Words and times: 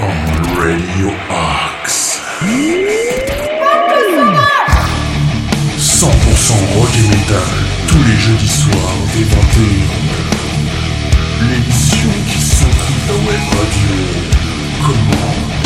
On 0.00 0.60
Radio 0.60 1.10
Axe. 1.30 2.20
100% 5.78 6.06
rock 6.74 6.90
et 6.98 7.08
metal, 7.08 7.54
tous 7.86 8.02
les 8.02 8.16
jeudis 8.16 8.48
soirs 8.48 8.96
dès 9.14 9.24
21h. 9.24 10.04
L'émission 11.50 12.10
qui 12.28 12.40
s'occupe 12.40 13.06
la 13.08 13.14
web 13.14 13.44
radio 13.52 13.94
commence. 14.82 15.63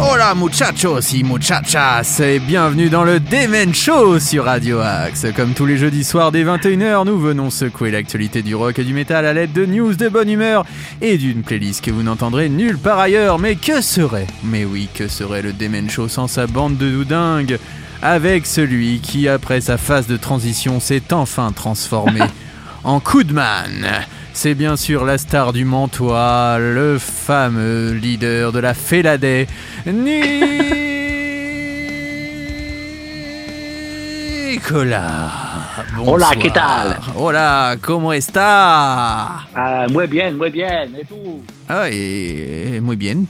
Hola 0.00 0.34
muchachos 0.34 1.12
y 1.12 1.22
muchachas 1.24 2.20
et 2.20 2.38
bienvenue 2.38 2.88
dans 2.88 3.04
le 3.04 3.20
Demen 3.20 3.74
Show 3.74 4.18
sur 4.18 4.44
Radio 4.44 4.80
Axe. 4.80 5.26
Comme 5.34 5.54
tous 5.54 5.66
les 5.66 5.76
jeudis 5.76 6.04
soirs 6.04 6.32
dès 6.32 6.44
21h, 6.44 7.04
nous 7.04 7.18
venons 7.18 7.50
secouer 7.50 7.90
l'actualité 7.90 8.42
du 8.42 8.54
rock 8.54 8.78
et 8.78 8.84
du 8.84 8.94
métal 8.94 9.26
à 9.26 9.32
l'aide 9.32 9.52
de 9.52 9.66
news 9.66 9.94
de 9.94 10.08
bonne 10.08 10.30
humeur 10.30 10.64
et 11.00 11.18
d'une 11.18 11.42
playlist 11.42 11.84
que 11.84 11.90
vous 11.90 12.02
n'entendrez 12.02 12.48
nulle 12.48 12.78
part 12.78 12.98
ailleurs. 12.98 13.38
Mais 13.38 13.56
que 13.56 13.80
serait, 13.80 14.26
mais 14.44 14.64
oui, 14.64 14.88
que 14.94 15.08
serait 15.08 15.42
le 15.42 15.52
Demen 15.52 15.90
Show 15.90 16.08
sans 16.08 16.28
sa 16.28 16.46
bande 16.46 16.76
de 16.76 16.90
doudingues? 16.90 17.58
Avec 18.02 18.46
celui 18.46 19.00
qui, 19.00 19.28
après 19.28 19.60
sa 19.60 19.78
phase 19.78 20.06
de 20.06 20.16
transition, 20.16 20.80
s'est 20.80 21.12
enfin 21.12 21.52
transformé 21.52 22.20
en 22.84 23.00
Coodman. 23.00 24.04
C'est 24.38 24.54
bien 24.54 24.76
sûr 24.76 25.06
la 25.06 25.16
star 25.16 25.54
du 25.54 25.64
Mantois, 25.64 26.58
le 26.58 26.98
fameux 26.98 27.92
leader 27.92 28.52
de 28.52 28.58
la 28.58 28.74
Féladé, 28.74 29.46
Nicolas. 34.52 35.30
Hola. 35.98 36.28
¿qué 36.38 36.50
tal? 36.50 36.98
Hola, 37.16 37.78
¿cómo 37.80 38.12
está? 38.12 39.46
Ah, 39.54 39.86
muy 39.90 40.06
bien, 40.06 40.36
muy 40.36 40.50
bien. 40.50 40.94
Et 41.00 41.06
tout 41.08 41.42
Ah, 41.66 41.88
et 41.90 42.78
muy 42.82 42.96
bien. 42.96 43.26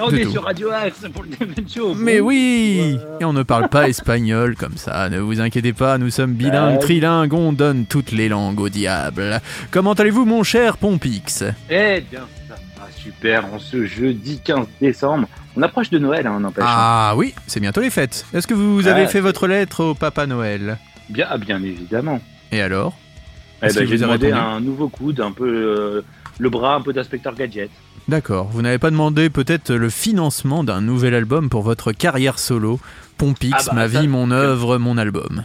On 0.00 0.08
De 0.10 0.16
est 0.18 0.24
tout. 0.24 0.32
sur 0.32 0.42
Radio 0.44 0.70
Axe 0.70 1.04
pour 1.12 1.22
le 1.22 1.30
Show. 1.72 1.94
Mais 1.94 2.18
oui 2.20 2.98
Et 3.20 3.24
on 3.24 3.32
ne 3.32 3.42
parle 3.44 3.68
pas 3.68 3.88
espagnol 3.88 4.56
comme 4.56 4.76
ça, 4.76 5.08
ne 5.08 5.18
vous 5.20 5.40
inquiétez 5.40 5.72
pas, 5.72 5.98
nous 5.98 6.10
sommes 6.10 6.32
bilingues, 6.32 6.76
Euh. 6.76 6.80
trilingues, 6.80 7.32
on 7.32 7.52
donne 7.52 7.86
toutes 7.86 8.10
les 8.12 8.28
langues 8.28 8.60
au 8.60 8.68
diable. 8.68 9.40
Comment 9.70 9.92
allez-vous 9.92 10.24
mon 10.24 10.42
cher 10.42 10.76
Pompix? 10.78 11.44
Eh 11.70 12.02
bien, 12.10 12.26
ça 12.48 12.54
va 12.76 12.88
super. 12.96 13.46
En 13.52 13.58
ce 13.58 13.86
jeudi 13.86 14.40
15 14.44 14.66
décembre, 14.80 15.28
on 15.56 15.62
approche 15.62 15.90
de 15.90 15.98
Noël, 15.98 16.26
hein, 16.26 16.40
n'empêche. 16.40 16.64
Ah 16.66 17.14
oui, 17.16 17.32
c'est 17.46 17.60
bientôt 17.60 17.80
les 17.80 17.90
fêtes. 17.90 18.26
Est-ce 18.34 18.46
que 18.48 18.54
vous 18.54 18.88
avez 18.88 19.02
Ah, 19.02 19.08
fait 19.08 19.20
votre 19.20 19.46
lettre 19.46 19.84
au 19.84 19.94
Papa 19.94 20.26
Noël? 20.26 20.78
Bien, 21.08 21.26
ah, 21.30 21.38
bien 21.38 21.62
évidemment. 21.62 22.20
Et 22.50 22.60
alors? 22.60 22.94
Eh 23.62 23.72
ben, 23.72 23.86
j'ai 23.86 23.96
demandé 23.98 24.32
un 24.32 24.60
nouveau 24.60 24.88
coude, 24.88 25.20
un 25.20 25.32
peu 25.32 25.46
euh, 25.48 26.04
le 26.38 26.50
bras, 26.50 26.74
un 26.76 26.80
peu 26.80 26.92
d'inspecteur 26.92 27.34
gadget. 27.34 27.70
D'accord, 28.08 28.48
vous 28.52 28.60
n'avez 28.62 28.78
pas 28.78 28.90
demandé 28.90 29.30
peut-être 29.30 29.72
le 29.72 29.88
financement 29.88 30.62
d'un 30.64 30.80
nouvel 30.82 31.14
album 31.14 31.48
pour 31.48 31.62
votre 31.62 31.92
carrière 31.92 32.38
solo 32.38 32.78
Pompix, 33.16 33.52
Ah 33.56 33.62
bah, 33.68 33.72
ma 33.74 33.88
ça- 33.88 34.00
vie, 34.00 34.08
mon 34.08 34.30
œuvre, 34.30 34.76
mon 34.78 34.98
album. 34.98 35.44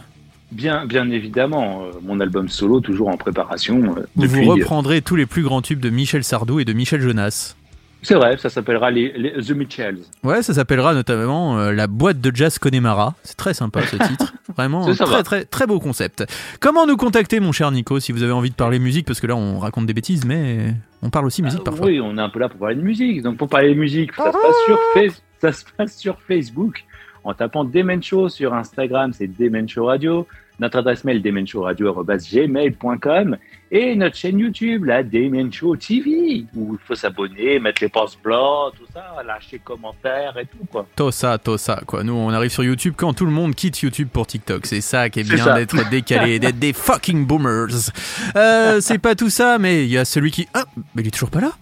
Bien, 0.52 0.84
bien 0.84 1.08
évidemment, 1.10 1.84
euh, 1.84 1.92
mon 2.02 2.18
album 2.18 2.48
solo 2.48 2.80
toujours 2.80 3.08
en 3.08 3.16
préparation. 3.16 3.94
euh, 3.96 4.02
depuis, 4.16 4.44
vous 4.44 4.50
euh, 4.50 4.54
reprendrez 4.54 5.00
tous 5.00 5.14
les 5.16 5.24
plus 5.26 5.42
grands 5.42 5.62
tubes 5.62 5.78
de 5.80 5.90
Michel 5.90 6.24
Sardou 6.24 6.58
et 6.60 6.64
de 6.64 6.72
Michel 6.72 7.00
Jonas. 7.00 7.54
C'est 8.02 8.14
vrai, 8.14 8.36
ça 8.38 8.48
s'appellera 8.48 8.90
les, 8.90 9.12
les 9.16 9.32
The 9.32 9.50
Mitchells. 9.50 9.98
Ouais, 10.24 10.42
ça 10.42 10.54
s'appellera 10.54 10.94
notamment 10.94 11.58
euh, 11.58 11.72
la 11.72 11.86
boîte 11.86 12.20
de 12.20 12.34
jazz 12.34 12.58
Connemara. 12.58 13.14
C'est 13.22 13.36
très 13.36 13.52
sympa 13.54 13.82
ce 13.82 13.96
titre. 14.08 14.32
Vraiment, 14.56 14.90
C'est 14.92 15.04
très, 15.04 15.22
très 15.22 15.44
très 15.44 15.66
beau 15.66 15.78
concept. 15.80 16.24
Comment 16.60 16.86
nous 16.86 16.96
contacter, 16.96 17.40
mon 17.40 17.52
cher 17.52 17.70
Nico, 17.70 18.00
si 18.00 18.12
vous 18.12 18.22
avez 18.22 18.32
envie 18.32 18.50
de 18.50 18.54
parler 18.54 18.78
musique? 18.78 19.06
Parce 19.06 19.20
que 19.20 19.26
là, 19.26 19.36
on 19.36 19.58
raconte 19.58 19.86
des 19.86 19.94
bêtises, 19.94 20.24
mais 20.24 20.74
on 21.02 21.10
parle 21.10 21.26
aussi 21.26 21.42
musique 21.42 21.60
Ah, 21.62 21.66
parfois. 21.66 21.86
Oui, 21.86 22.00
on 22.00 22.16
est 22.16 22.20
un 22.22 22.30
peu 22.30 22.38
là 22.40 22.48
pour 22.48 22.58
parler 22.58 22.76
de 22.76 22.82
musique. 22.82 23.22
Donc 23.22 23.36
pour 23.36 23.48
parler 23.48 23.74
de 23.74 23.78
musique, 23.78 24.14
ça 24.14 24.32
se 24.32 24.38
passe 24.38 24.56
sur, 24.66 24.78
Face- 24.94 25.22
ça 25.40 25.52
se 25.52 25.64
passe 25.76 25.96
sur 25.96 26.18
Facebook 26.26 26.84
en 27.22 27.34
tapant 27.34 27.64
Demen 27.64 28.02
Show 28.02 28.30
sur 28.30 28.54
Instagram, 28.54 29.12
c'est 29.12 29.26
Demen 29.26 29.68
Show 29.68 29.84
Radio. 29.86 30.26
Notre 30.58 30.78
adresse 30.78 31.04
mail 31.04 31.20
demenshowradio@gmail.com 31.22 33.36
et 33.70 33.94
notre 33.94 34.16
chaîne 34.16 34.38
YouTube, 34.38 34.84
la 34.84 35.02
Demen 35.02 35.52
Show 35.52 35.76
TV, 35.76 36.44
où 36.56 36.74
il 36.74 36.86
faut 36.86 36.94
s'abonner, 36.94 37.58
mettre 37.60 37.82
les 37.82 37.88
pauses 37.88 38.18
blancs, 38.22 38.74
tout 38.76 38.86
ça, 38.92 39.22
lâcher 39.24 39.60
commentaires 39.60 40.36
et 40.38 40.46
tout 40.46 40.66
quoi. 40.70 40.86
Tosa, 40.96 41.38
tosa, 41.38 41.80
quoi. 41.86 42.02
Nous, 42.02 42.12
on 42.12 42.30
arrive 42.30 42.50
sur 42.50 42.64
YouTube 42.64 42.94
quand 42.96 43.12
tout 43.14 43.26
le 43.26 43.30
monde 43.30 43.54
quitte 43.54 43.80
YouTube 43.80 44.08
pour 44.12 44.26
TikTok. 44.26 44.66
C'est 44.66 44.80
ça 44.80 45.08
qui 45.08 45.20
est 45.20 45.24
bien 45.24 45.44
ça. 45.44 45.54
d'être 45.54 45.88
décalé, 45.90 46.38
d'être 46.38 46.58
des 46.58 46.72
fucking 46.72 47.26
boomers. 47.26 47.90
Euh, 48.36 48.80
c'est 48.80 48.98
pas 48.98 49.14
tout 49.14 49.30
ça, 49.30 49.58
mais 49.58 49.84
il 49.84 49.90
y 49.90 49.98
a 49.98 50.04
celui 50.04 50.30
qui. 50.30 50.48
Ah, 50.54 50.64
mais 50.94 51.02
il 51.02 51.08
est 51.08 51.12
toujours 51.12 51.30
pas 51.30 51.40
là 51.40 51.52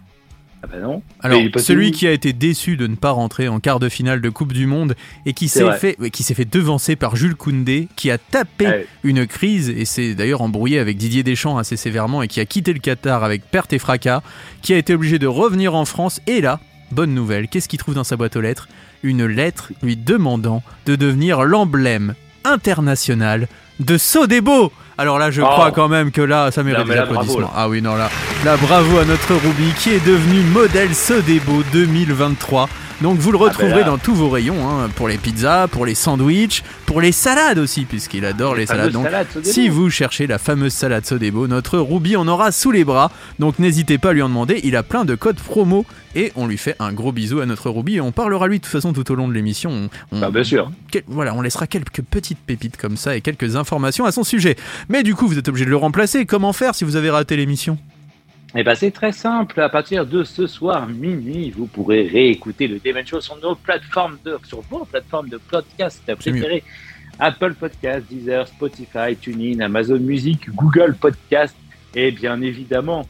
Ah 0.62 0.66
bah 0.66 0.78
non. 0.80 1.02
Alors, 1.20 1.40
celui 1.58 1.92
qui 1.92 2.06
a 2.08 2.10
été 2.12 2.32
déçu 2.32 2.76
de 2.76 2.88
ne 2.88 2.96
pas 2.96 3.12
rentrer 3.12 3.46
en 3.46 3.60
quart 3.60 3.78
de 3.78 3.88
finale 3.88 4.20
de 4.20 4.28
Coupe 4.28 4.52
du 4.52 4.66
Monde 4.66 4.96
et 5.24 5.32
qui 5.32 5.46
s'est 5.48 5.70
fait, 5.78 5.96
ouais, 6.00 6.10
qui 6.10 6.24
s'est 6.24 6.34
fait 6.34 6.44
devancer 6.50 6.96
par 6.96 7.14
Jules 7.14 7.36
Koundé, 7.36 7.86
qui 7.94 8.10
a 8.10 8.18
tapé 8.18 8.66
Ouais. 8.66 8.86
une 9.04 9.26
crise 9.28 9.68
et 9.70 9.84
s'est 9.84 10.14
d'ailleurs 10.16 10.42
embrouillé 10.42 10.80
avec 10.80 10.96
Didier 10.96 11.22
Deschamps 11.22 11.58
assez 11.58 11.76
sévèrement 11.76 12.22
et 12.22 12.28
qui 12.28 12.40
a 12.40 12.44
quitté 12.44 12.72
le 12.72 12.80
Qatar 12.80 13.22
avec 13.22 13.44
perte 13.48 13.72
et 13.72 13.78
fracas, 13.78 14.20
qui 14.60 14.74
a 14.74 14.78
été 14.78 14.94
obligé 14.94 15.20
de 15.20 15.28
revenir 15.28 15.76
en 15.76 15.84
France. 15.84 16.20
Et 16.26 16.40
là, 16.40 16.58
bonne 16.90 17.14
nouvelle, 17.14 17.46
qu'est-ce 17.46 17.68
qu'il 17.68 17.78
trouve 17.78 17.94
dans 17.94 18.02
sa 18.04 18.16
boîte 18.16 18.34
aux 18.34 18.40
lettres? 18.40 18.68
Une 19.04 19.26
lettre 19.26 19.70
lui 19.82 19.96
demandant 19.96 20.64
de 20.86 20.96
devenir 20.96 21.44
l'emblème 21.44 22.14
international 22.42 23.46
de 23.78 23.96
Sodebo. 23.96 24.72
Alors 25.00 25.18
là, 25.18 25.30
je 25.30 25.40
Oh. 25.42 25.46
crois 25.46 25.70
quand 25.70 25.88
même 25.88 26.10
que 26.10 26.20
là, 26.20 26.50
ça 26.50 26.62
mérite 26.64 26.84
des 26.86 26.94
bravo, 26.96 27.12
applaudissements. 27.12 27.52
Ah 27.54 27.68
oui, 27.68 27.80
non, 27.80 27.94
là, 27.94 28.10
là, 28.44 28.56
bravo 28.56 28.98
à 28.98 29.04
notre 29.04 29.32
Ruby 29.34 29.72
qui 29.78 29.90
est 29.90 30.04
devenu 30.04 30.40
modèle 30.42 30.92
Sodebo 30.94 31.62
2023. 31.72 32.68
Donc 33.00 33.18
vous 33.18 33.30
le 33.30 33.38
retrouverez 33.38 33.70
Ah 33.72 33.74
ben 33.76 33.80
là. 33.82 33.86
dans 33.86 33.98
tous 33.98 34.14
vos 34.14 34.28
rayons, 34.28 34.68
hein, 34.68 34.88
pour 34.96 35.06
les 35.06 35.18
pizzas, 35.18 35.68
pour 35.68 35.86
les 35.86 35.94
sandwichs, 35.94 36.64
pour 36.84 37.00
les 37.00 37.12
salades 37.12 37.58
aussi, 37.58 37.84
puisqu'il 37.84 38.24
adore 38.24 38.56
les, 38.56 38.66
salades. 38.66 38.90
Donc 38.90 39.06
si 39.44 39.68
vous 39.68 39.88
cherchez 39.88 40.26
la 40.26 40.38
fameuse 40.38 40.72
salade 40.72 41.06
Sodebo, 41.06 41.46
notre 41.46 41.78
Ruby 41.78 42.16
en 42.16 42.26
aura 42.26 42.50
sous 42.50 42.72
les 42.72 42.84
bras. 42.84 43.12
Donc 43.38 43.60
n'hésitez 43.60 43.98
pas 43.98 44.10
à 44.10 44.12
lui 44.14 44.22
en 44.22 44.28
demander. 44.28 44.60
Il 44.64 44.74
a 44.74 44.82
plein 44.82 45.04
de 45.04 45.14
codes 45.14 45.36
promo 45.38 45.86
et 46.16 46.32
on 46.34 46.48
lui 46.48 46.58
fait 46.58 46.74
un 46.80 46.92
gros 46.92 47.12
bisou 47.12 47.38
à 47.38 47.46
notre 47.46 47.70
Ruby 47.70 47.96
et 47.96 48.00
on 48.00 48.10
parlera 48.10 48.48
lui 48.48 48.58
de 48.58 48.64
toute 48.64 48.72
façon 48.72 48.92
tout 48.92 49.08
au 49.12 49.14
long 49.14 49.28
de 49.28 49.32
l'émission. 49.32 49.70
On- 49.70 50.16
on- 50.16 50.18
Bah, 50.20 50.30
bien 50.32 50.42
sûr. 50.42 50.72
quel- 50.90 51.04
voilà, 51.06 51.34
on 51.34 51.40
laissera 51.40 51.68
quelques 51.68 52.02
petites 52.02 52.38
pépites 52.38 52.76
comme 52.76 52.96
ça 52.96 53.14
et 53.16 53.20
quelques 53.20 53.54
informations 53.54 54.06
à 54.06 54.12
son 54.12 54.24
sujet. 54.24 54.56
Mais 54.88 55.04
du 55.04 55.14
coup, 55.14 55.28
vous 55.28 55.38
êtes 55.38 55.48
obligé 55.48 55.64
de 55.66 55.70
le 55.70 55.76
remplacer. 55.76 56.26
Comment 56.26 56.52
faire 56.52 56.74
si 56.74 56.82
vous 56.84 56.96
avez 56.96 57.10
raté 57.10 57.36
l'émission? 57.36 57.78
Eh 58.60 58.64
ben, 58.64 58.74
c'est 58.74 58.90
très 58.90 59.12
simple. 59.12 59.60
À 59.60 59.68
partir 59.68 60.04
de 60.04 60.24
ce 60.24 60.48
soir 60.48 60.88
minuit, 60.88 61.52
vous 61.52 61.66
pourrez 61.68 62.08
réécouter 62.08 62.66
le 62.66 62.80
Demon 62.80 63.06
Show 63.06 63.20
sur 63.20 63.36
nos 63.36 63.54
plateformes 63.54 64.18
de, 64.24 64.36
sur 64.42 64.62
vos 64.62 64.84
plateformes 64.84 65.28
de 65.28 65.36
podcast 65.36 66.02
préférées. 66.18 66.64
Apple 67.20 67.54
Podcast, 67.54 68.06
Deezer, 68.10 68.48
Spotify, 68.48 69.14
TuneIn, 69.14 69.60
Amazon 69.60 70.00
Music, 70.00 70.50
Google 70.50 70.96
Podcast 71.00 71.54
et 71.94 72.10
bien 72.10 72.42
évidemment 72.42 73.06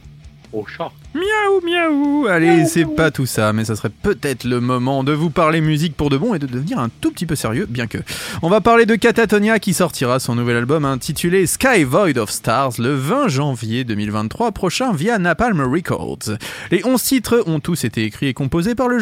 au 0.53 0.67
chat. 0.67 0.91
Miaou, 1.15 1.61
miaou 1.65 2.27
Allez, 2.27 2.65
c'est 2.65 2.85
pas 2.85 3.09
tout 3.09 3.25
ça, 3.25 3.51
mais 3.51 3.65
ça 3.65 3.75
serait 3.75 3.89
peut-être 3.89 4.43
le 4.43 4.61
moment 4.61 5.03
de 5.03 5.11
vous 5.11 5.31
parler 5.31 5.59
musique 5.59 5.97
pour 5.97 6.11
de 6.11 6.17
bon 6.17 6.35
et 6.35 6.39
de 6.39 6.45
devenir 6.45 6.77
un 6.77 6.89
tout 7.01 7.09
petit 7.09 7.25
peu 7.25 7.33
sérieux, 7.33 7.65
bien 7.67 7.87
que. 7.87 7.97
On 8.43 8.49
va 8.49 8.61
parler 8.61 8.85
de 8.85 8.93
Catatonia 8.93 9.57
qui 9.57 9.73
sortira 9.73 10.19
son 10.19 10.35
nouvel 10.35 10.57
album 10.57 10.85
intitulé 10.85 11.47
Sky 11.47 11.83
Void 11.83 12.19
of 12.19 12.29
Stars 12.29 12.73
le 12.77 12.93
20 12.93 13.27
janvier 13.27 13.83
2023 13.85 14.51
prochain 14.51 14.93
via 14.93 15.17
Napalm 15.17 15.61
Records. 15.61 16.37
Les 16.69 16.85
11 16.85 17.01
titres 17.01 17.43
ont 17.47 17.59
tous 17.59 17.85
été 17.85 18.03
écrits 18.03 18.27
et 18.27 18.35
composés 18.35 18.75
par 18.75 18.87
le, 18.87 18.99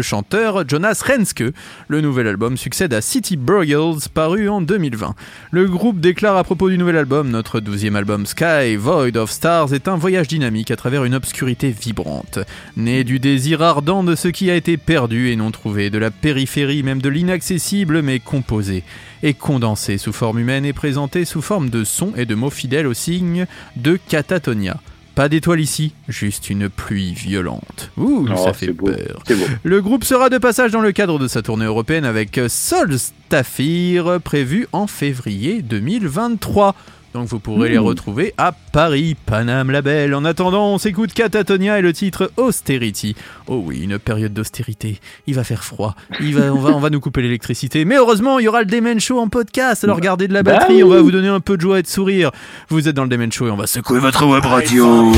chanteur 0.00 0.66
Jonas 0.66 1.02
Renske. 1.06 1.44
Le 1.88 2.00
nouvel 2.00 2.28
album 2.28 2.56
succède 2.56 2.94
à 2.94 3.02
City 3.02 3.36
Burgles 3.36 4.08
paru 4.14 4.48
en 4.48 4.62
2020. 4.62 5.14
Le 5.50 5.66
groupe 5.66 6.00
déclare 6.00 6.38
à 6.38 6.44
propos 6.44 6.70
du 6.70 6.78
nouvel 6.78 6.96
album 6.96 7.28
Notre 7.28 7.60
douzième 7.60 7.96
album 7.96 8.24
Sky 8.24 8.76
Void 8.76 9.18
of 9.18 9.30
Stars 9.30 9.74
est 9.74 9.86
un 9.86 9.96
voyage 9.96 10.28
dynamique 10.28 10.70
à 10.70 10.76
travers 10.76 11.04
une 11.04 11.12
vibrante. 11.46 12.38
Né 12.76 13.04
du 13.04 13.18
désir 13.18 13.62
ardent 13.62 14.02
de 14.04 14.14
ce 14.14 14.28
qui 14.28 14.50
a 14.50 14.54
été 14.56 14.76
perdu 14.76 15.30
et 15.30 15.36
non 15.36 15.50
trouvé, 15.50 15.90
de 15.90 15.98
la 15.98 16.10
périphérie, 16.10 16.82
même 16.82 17.02
de 17.02 17.08
l'inaccessible, 17.08 18.02
mais 18.02 18.18
composé 18.20 18.82
et 19.22 19.34
condensé 19.34 19.98
sous 19.98 20.12
forme 20.12 20.38
humaine 20.40 20.64
et 20.64 20.72
présenté 20.72 21.24
sous 21.24 21.42
forme 21.42 21.70
de 21.70 21.84
sons 21.84 22.12
et 22.16 22.26
de 22.26 22.34
mots 22.34 22.50
fidèles 22.50 22.86
au 22.86 22.94
signe 22.94 23.46
de 23.76 23.98
catatonia. 24.08 24.80
Pas 25.14 25.28
d'étoiles 25.28 25.60
ici, 25.60 25.92
juste 26.08 26.48
une 26.48 26.70
pluie 26.70 27.12
violente. 27.12 27.90
Ouh, 27.98 28.26
Oh, 28.32 28.36
ça 28.36 28.54
fait 28.54 28.72
beau. 28.72 28.86
peur. 28.86 29.22
Le 29.62 29.82
groupe 29.82 30.04
sera 30.04 30.30
de 30.30 30.38
passage 30.38 30.72
dans 30.72 30.80
le 30.80 30.90
cadre 30.92 31.18
de 31.18 31.28
sa 31.28 31.42
tournée 31.42 31.66
européenne 31.66 32.06
avec 32.06 32.40
Solstafir 32.48 34.20
prévue 34.22 34.66
en 34.72 34.86
février 34.86 35.60
2023. 35.60 36.74
Donc 37.14 37.28
vous 37.28 37.38
pourrez 37.38 37.68
les 37.68 37.78
Mmh. 37.78 37.82
retrouver 37.82 38.34
à 38.38 38.52
Paris, 38.52 39.16
Paname 39.26 39.70
Label. 39.70 40.14
En 40.14 40.24
attendant, 40.24 40.68
on 40.72 40.78
s'écoute 40.78 41.12
Catatonia 41.12 41.78
et 41.78 41.82
le 41.82 41.92
titre 41.92 42.30
Austerity. 42.36 43.14
Oh 43.48 43.62
oui, 43.66 43.80
une 43.82 43.98
période 43.98 44.32
d'austérité. 44.32 44.98
Il 45.26 45.34
va 45.34 45.44
faire 45.44 45.62
froid. 45.64 45.94
Il 46.20 46.34
va, 46.34 46.52
on, 46.52 46.58
va, 46.58 46.70
on 46.70 46.80
va 46.80 46.90
nous 46.90 47.00
couper 47.00 47.22
l'électricité. 47.22 47.84
Mais 47.84 47.96
heureusement, 47.96 48.38
il 48.38 48.44
y 48.44 48.48
aura 48.48 48.60
le 48.60 48.66
Demen 48.66 48.98
Show 49.00 49.18
en 49.18 49.28
podcast. 49.28 49.84
Alors 49.84 50.00
gardez 50.00 50.26
de 50.28 50.32
la 50.34 50.42
Bah 50.42 50.52
batterie, 50.58 50.82
on 50.82 50.88
va 50.88 51.00
vous 51.02 51.10
donner 51.10 51.28
un 51.28 51.40
peu 51.40 51.56
de 51.56 51.62
joie 51.62 51.78
et 51.80 51.82
de 51.82 51.86
sourire. 51.88 52.30
Vous 52.68 52.88
êtes 52.88 52.96
dans 52.96 53.04
le 53.04 53.08
Demen 53.10 53.30
Show 53.32 53.46
et 53.48 53.50
on 53.50 53.56
va 53.56 53.66
secouer 53.66 53.98
votre 53.98 54.24
web 54.26 54.44
radio. 54.44 55.12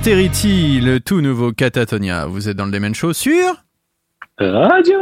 Austerity, 0.00 0.80
le 0.80 0.98
tout 0.98 1.20
nouveau 1.20 1.52
Catatonia. 1.52 2.24
Vous 2.24 2.48
êtes 2.48 2.56
dans 2.56 2.64
le 2.64 2.72
Demen 2.72 2.94
Show 2.94 3.12
sur 3.12 3.52
Radio 4.38 4.98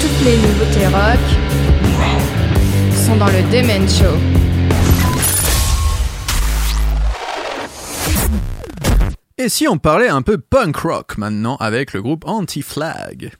Toutes 0.00 0.24
les 0.24 0.36
nouveautés 0.38 0.86
rock 0.86 1.20
sont 2.94 3.16
dans 3.18 3.26
le 3.26 3.42
Demen 3.52 3.86
Show. 3.86 4.16
Et 9.36 9.50
si 9.50 9.68
on 9.68 9.76
parlait 9.76 10.08
un 10.08 10.22
peu 10.22 10.38
punk 10.38 10.76
rock 10.76 11.18
maintenant 11.18 11.56
avec 11.56 11.92
le 11.92 12.00
groupe 12.00 12.24
Anti-Flag? 12.26 13.32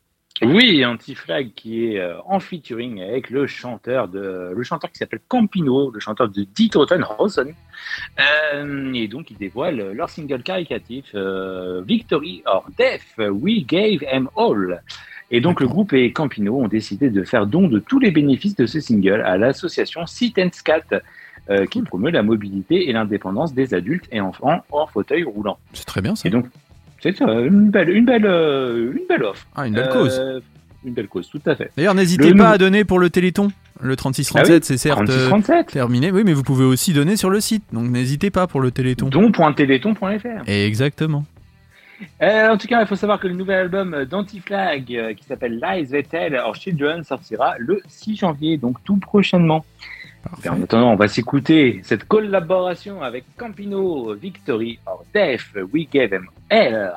Oui, 0.42 0.84
Anti-Flag 0.84 1.52
qui 1.54 1.84
est 1.84 1.98
euh, 1.98 2.14
en 2.24 2.40
featuring 2.40 3.02
avec 3.02 3.28
le 3.28 3.46
chanteur 3.46 4.08
de 4.08 4.52
le 4.56 4.62
chanteur 4.62 4.90
qui 4.90 4.96
s'appelle 4.96 5.20
Campino, 5.28 5.90
le 5.90 6.00
chanteur 6.00 6.28
de 6.28 6.42
Die 6.42 6.70
Totenhausen. 6.70 7.54
Euh, 8.18 8.92
et 8.94 9.06
donc 9.06 9.30
ils 9.30 9.36
dévoilent 9.36 9.92
leur 9.92 10.08
single 10.08 10.42
caricatif 10.42 11.06
euh, 11.14 11.82
Victory 11.86 12.42
or 12.46 12.66
Death, 12.78 13.18
We 13.18 13.66
Gave 13.66 14.00
Them 14.00 14.28
All. 14.36 14.82
Et 15.30 15.40
donc 15.40 15.60
le 15.60 15.68
groupe 15.68 15.92
et 15.92 16.12
Campino 16.12 16.60
ont 16.60 16.68
décidé 16.68 17.10
de 17.10 17.22
faire 17.22 17.46
don 17.46 17.68
de 17.68 17.78
tous 17.78 18.00
les 18.00 18.10
bénéfices 18.10 18.56
de 18.56 18.66
ce 18.66 18.80
single 18.80 19.20
à 19.20 19.36
l'association 19.36 20.06
Sit 20.06 20.38
and 20.38 20.50
Scat, 20.52 21.02
euh, 21.50 21.66
qui 21.66 21.82
promeut 21.82 22.10
la 22.10 22.22
mobilité 22.22 22.88
et 22.88 22.92
l'indépendance 22.92 23.54
des 23.54 23.74
adultes 23.74 24.06
et 24.12 24.20
enfants 24.20 24.64
hors 24.70 24.90
fauteuil 24.90 25.22
roulant. 25.22 25.58
C'est 25.72 25.86
très 25.86 26.00
bien 26.00 26.16
ça. 26.16 26.28
Et 26.28 26.30
donc 26.30 26.46
c'est 27.02 27.16
ça, 27.16 27.24
une 27.40 27.70
belle, 27.70 27.90
une 27.90 28.04
belle, 28.04 28.26
euh, 28.26 28.92
une 28.92 29.06
belle 29.08 29.24
offre. 29.24 29.46
Ah, 29.54 29.66
une 29.66 29.74
belle 29.74 29.88
cause. 29.88 30.18
Euh, 30.20 30.40
Une 30.84 30.94
belle 30.94 31.08
cause, 31.08 31.28
tout 31.28 31.40
à 31.44 31.54
fait. 31.54 31.70
D'ailleurs, 31.76 31.94
n'hésitez 31.94 32.32
pas 32.34 32.50
à 32.50 32.58
donner 32.58 32.84
pour 32.84 32.98
le 32.98 33.10
Téléthon. 33.10 33.52
Le 33.82 33.96
3637, 33.96 34.50
Ah 34.50 34.54
oui, 34.54 34.60
c'est 34.62 34.76
certes 34.78 35.00
euh, 35.00 35.28
3637. 35.28 35.66
terminé. 35.72 36.10
Oui, 36.10 36.22
mais 36.24 36.32
vous 36.34 36.42
pouvez 36.42 36.64
aussi 36.64 36.92
donner 36.92 37.16
sur 37.16 37.30
le 37.30 37.40
site. 37.40 37.64
Donc 37.72 37.88
n'hésitez 37.90 38.30
pas 38.30 38.46
pour 38.46 38.60
le 38.60 38.70
Téléthon. 38.70 39.08
Don.téléthon.fr. 39.08 40.48
Exactement. 40.48 41.24
Euh, 42.22 42.48
en 42.48 42.56
tout 42.56 42.66
cas, 42.66 42.80
il 42.80 42.86
faut 42.86 42.96
savoir 42.96 43.20
que 43.20 43.28
le 43.28 43.34
nouvel 43.34 43.58
album 43.58 44.04
d'Anti-Flag, 44.04 44.84
euh, 44.96 45.12
qui 45.14 45.24
s'appelle 45.24 45.60
Lies 45.62 45.88
They 45.88 46.02
Tell 46.02 46.34
or 46.36 46.54
Children, 46.54 47.04
sortira 47.04 47.54
le 47.58 47.80
6 47.88 48.16
janvier, 48.16 48.56
donc 48.56 48.82
tout 48.84 48.96
prochainement. 48.96 49.64
Et 50.44 50.48
en 50.48 50.62
attendant, 50.62 50.92
on 50.92 50.96
va 50.96 51.08
s'écouter 51.08 51.80
cette 51.84 52.04
collaboration 52.04 53.02
avec 53.02 53.24
Campino, 53.36 54.14
Victory 54.14 54.78
or 54.86 55.04
Death, 55.14 55.42
We 55.72 55.88
Gave 55.90 56.10
Them 56.10 56.26
Hell, 56.50 56.92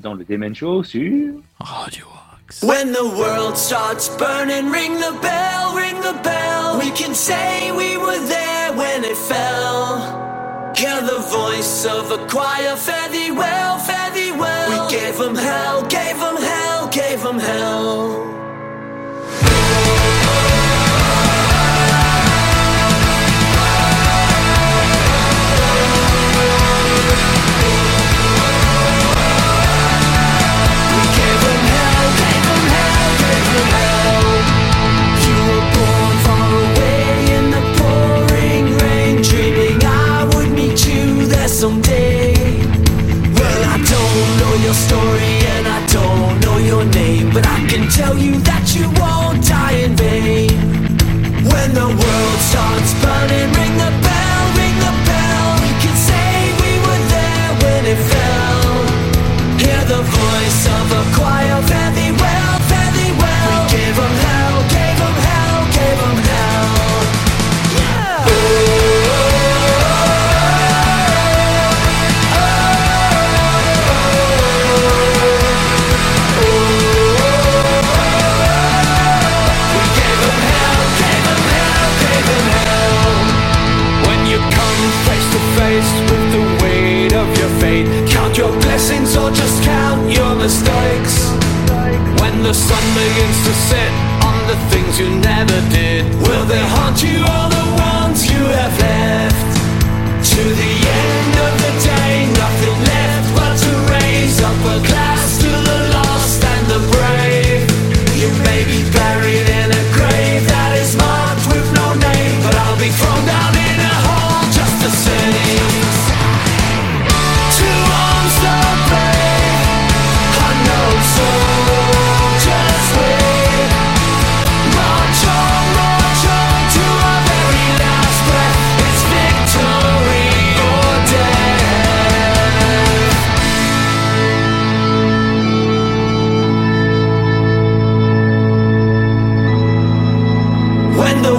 dans 0.00 0.14
le 0.14 0.24
Demen 0.24 0.54
Show 0.54 0.82
sur... 0.82 1.34
Radio 1.60 2.06
Axe. 2.32 2.62
When 2.62 2.92
the 2.92 3.04
world 3.16 3.56
starts 3.56 4.08
burning, 4.16 4.70
ring 4.70 4.94
the 4.98 5.12
bell, 5.20 5.74
ring 5.74 6.00
the 6.00 6.18
bell. 6.22 6.78
We 6.78 6.90
can 6.92 7.14
say 7.14 7.70
we 7.72 7.96
were 7.98 8.18
there 8.26 8.72
when 8.72 9.04
it 9.04 9.16
fell. 9.16 10.72
Hear 10.74 11.00
the 11.02 11.20
voice 11.28 11.84
of 11.84 12.10
a 12.12 12.26
choir, 12.28 12.76
fare 12.76 13.08
thee 13.10 13.32
well, 13.32 13.78
fare 13.78 14.10
thee 14.12 14.32
well. 14.32 14.86
We 14.86 14.96
gave 14.96 15.18
them 15.18 15.34
hell, 15.34 15.82
gave 15.82 16.18
them 16.18 16.36
hell, 16.36 16.88
gave 16.88 17.22
them 17.22 17.38
hell. 17.38 18.37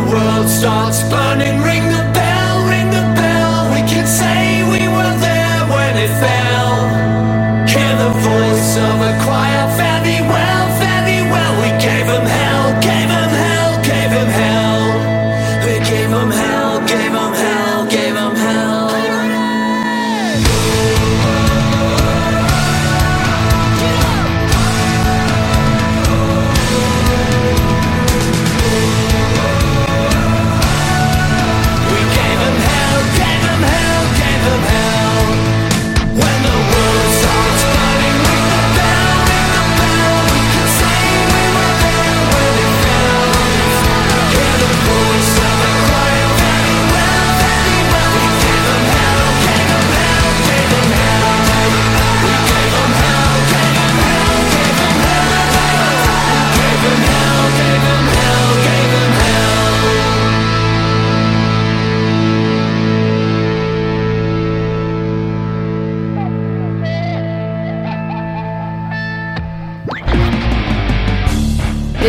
World 0.09 0.49
starts 0.49 1.03
burning, 1.03 1.61
ring 1.61 1.83
the 1.83 2.03
bell, 2.13 2.28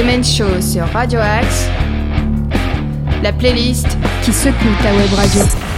Demen 0.01 0.25
Show 0.25 0.63
sur 0.63 0.87
Radio 0.95 1.21
Axe. 1.21 1.69
La 3.23 3.35
playlist 3.35 3.99
qui 4.23 4.33
secoue 4.33 4.75
ta 4.83 4.95
web 4.95 5.13
radio. 5.13 5.70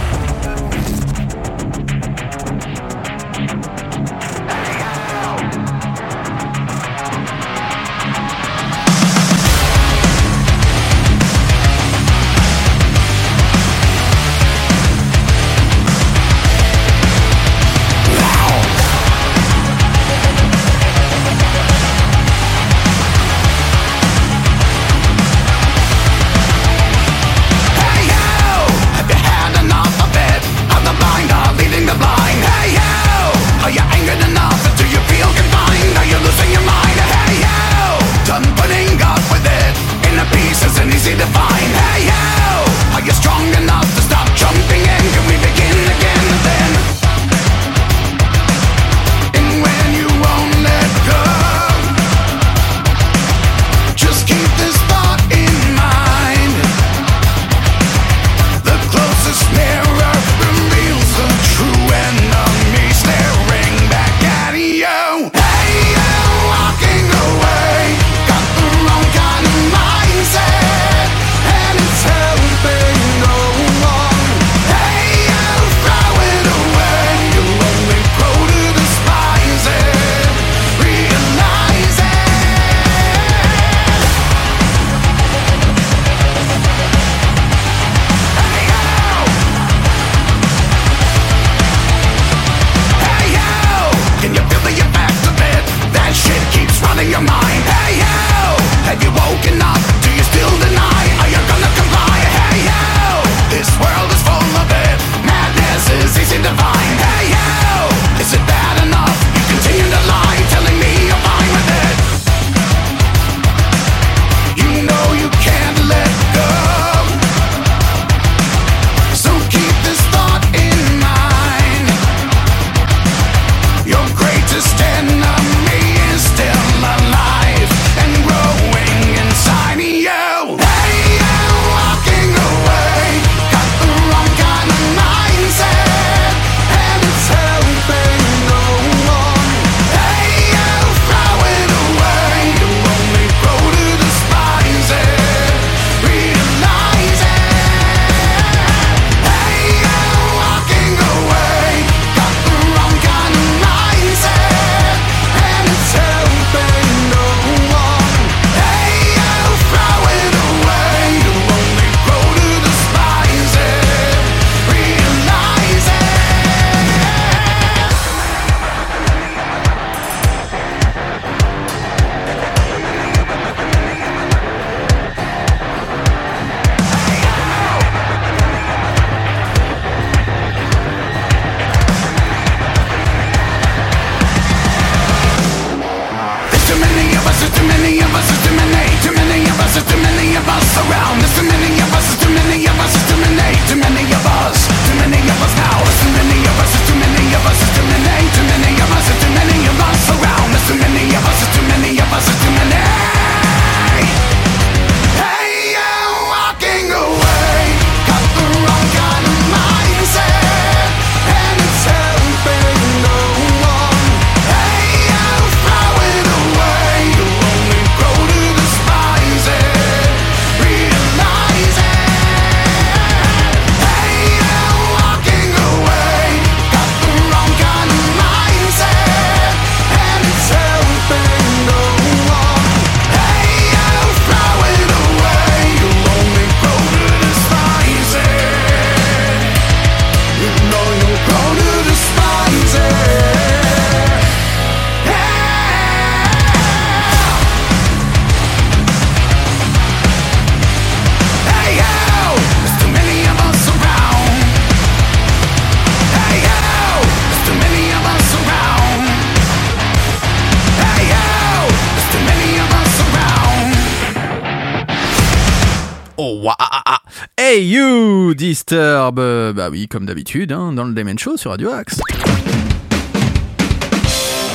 Hey 267.55 267.67
you, 267.67 268.33
Disturb 268.33 269.19
Bah 269.53 269.69
oui, 269.69 269.87
comme 269.87 270.07
d'habitude, 270.07 270.51
hein, 270.51 270.73
dans 270.73 270.85
le 270.85 270.93
Demen 270.95 271.19
Show 271.19 271.37
sur 271.37 271.51
Radio 271.51 271.69
Axe. 271.69 271.99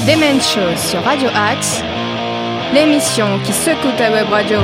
Demen 0.04 0.40
Show 0.40 0.76
sur 0.76 1.00
Radio 1.04 1.28
Axe, 1.32 1.80
l'émission 2.74 3.38
qui 3.44 3.52
secoue 3.52 3.96
ta 3.96 4.10
web 4.10 4.26
radio. 4.28 4.58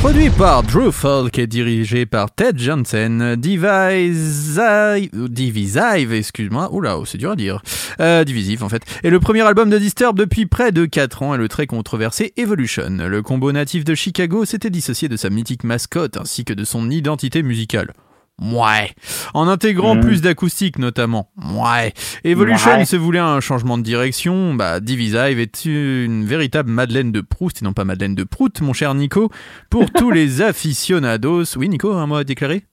Produit 0.00 0.30
par 0.30 0.62
Drew 0.62 0.92
Falk 0.92 1.40
et 1.40 1.48
dirigé 1.48 2.06
par 2.06 2.32
Ted 2.32 2.56
Jansen, 2.56 3.34
Divisive, 3.34 5.10
Divisive 5.12 6.12
excuse-moi, 6.12 6.72
oula, 6.72 6.98
oh, 6.98 7.04
c'est 7.04 7.18
dur 7.18 7.32
à 7.32 7.36
dire, 7.36 7.60
euh, 7.98 8.22
Divisive 8.22 8.62
en 8.62 8.68
fait, 8.68 8.82
est 9.02 9.10
le 9.10 9.18
premier 9.18 9.40
album 9.40 9.70
de 9.70 9.78
Disturb 9.78 10.16
depuis 10.16 10.46
près 10.46 10.70
de 10.70 10.86
4 10.86 11.22
ans 11.24 11.34
et 11.34 11.38
le 11.38 11.48
très 11.48 11.66
controversé 11.66 12.32
Evolution. 12.36 12.90
Le 12.90 13.22
combo 13.22 13.50
natif 13.50 13.84
de 13.84 13.96
Chicago 13.96 14.44
s'était 14.44 14.70
dissocié 14.70 15.08
de 15.08 15.16
sa 15.16 15.30
mythique 15.30 15.64
mascotte 15.64 16.16
ainsi 16.16 16.44
que 16.44 16.54
de 16.54 16.64
son 16.64 16.90
identité 16.90 17.42
musicale. 17.42 17.92
Ouais. 18.40 18.92
En 19.34 19.48
intégrant 19.48 19.94
Mhm. 19.96 20.00
plus 20.02 20.20
d'acoustique 20.22 20.78
notamment. 20.78 21.30
Ouais. 21.54 21.92
Evolution 22.24 22.70
Ouais. 22.78 22.84
se 22.84 22.96
voulait 22.96 23.18
un 23.18 23.40
changement 23.40 23.78
de 23.78 23.82
direction. 23.82 24.54
Bah, 24.54 24.80
Divisive 24.80 25.38
est 25.40 25.64
une 25.64 26.24
véritable 26.24 26.70
Madeleine 26.70 27.10
de 27.12 27.20
Proust 27.20 27.62
et 27.62 27.64
non 27.64 27.72
pas 27.72 27.84
Madeleine 27.84 28.14
de 28.14 28.24
Prout, 28.24 28.60
mon 28.60 28.72
cher 28.72 28.94
Nico. 28.94 29.30
Pour 29.70 29.90
tous 29.92 30.10
les 30.10 30.40
aficionados. 30.42 31.44
Oui, 31.56 31.68
Nico, 31.68 31.92
un 31.92 32.06
mot 32.06 32.16
à 32.16 32.24
déclarer 32.24 32.64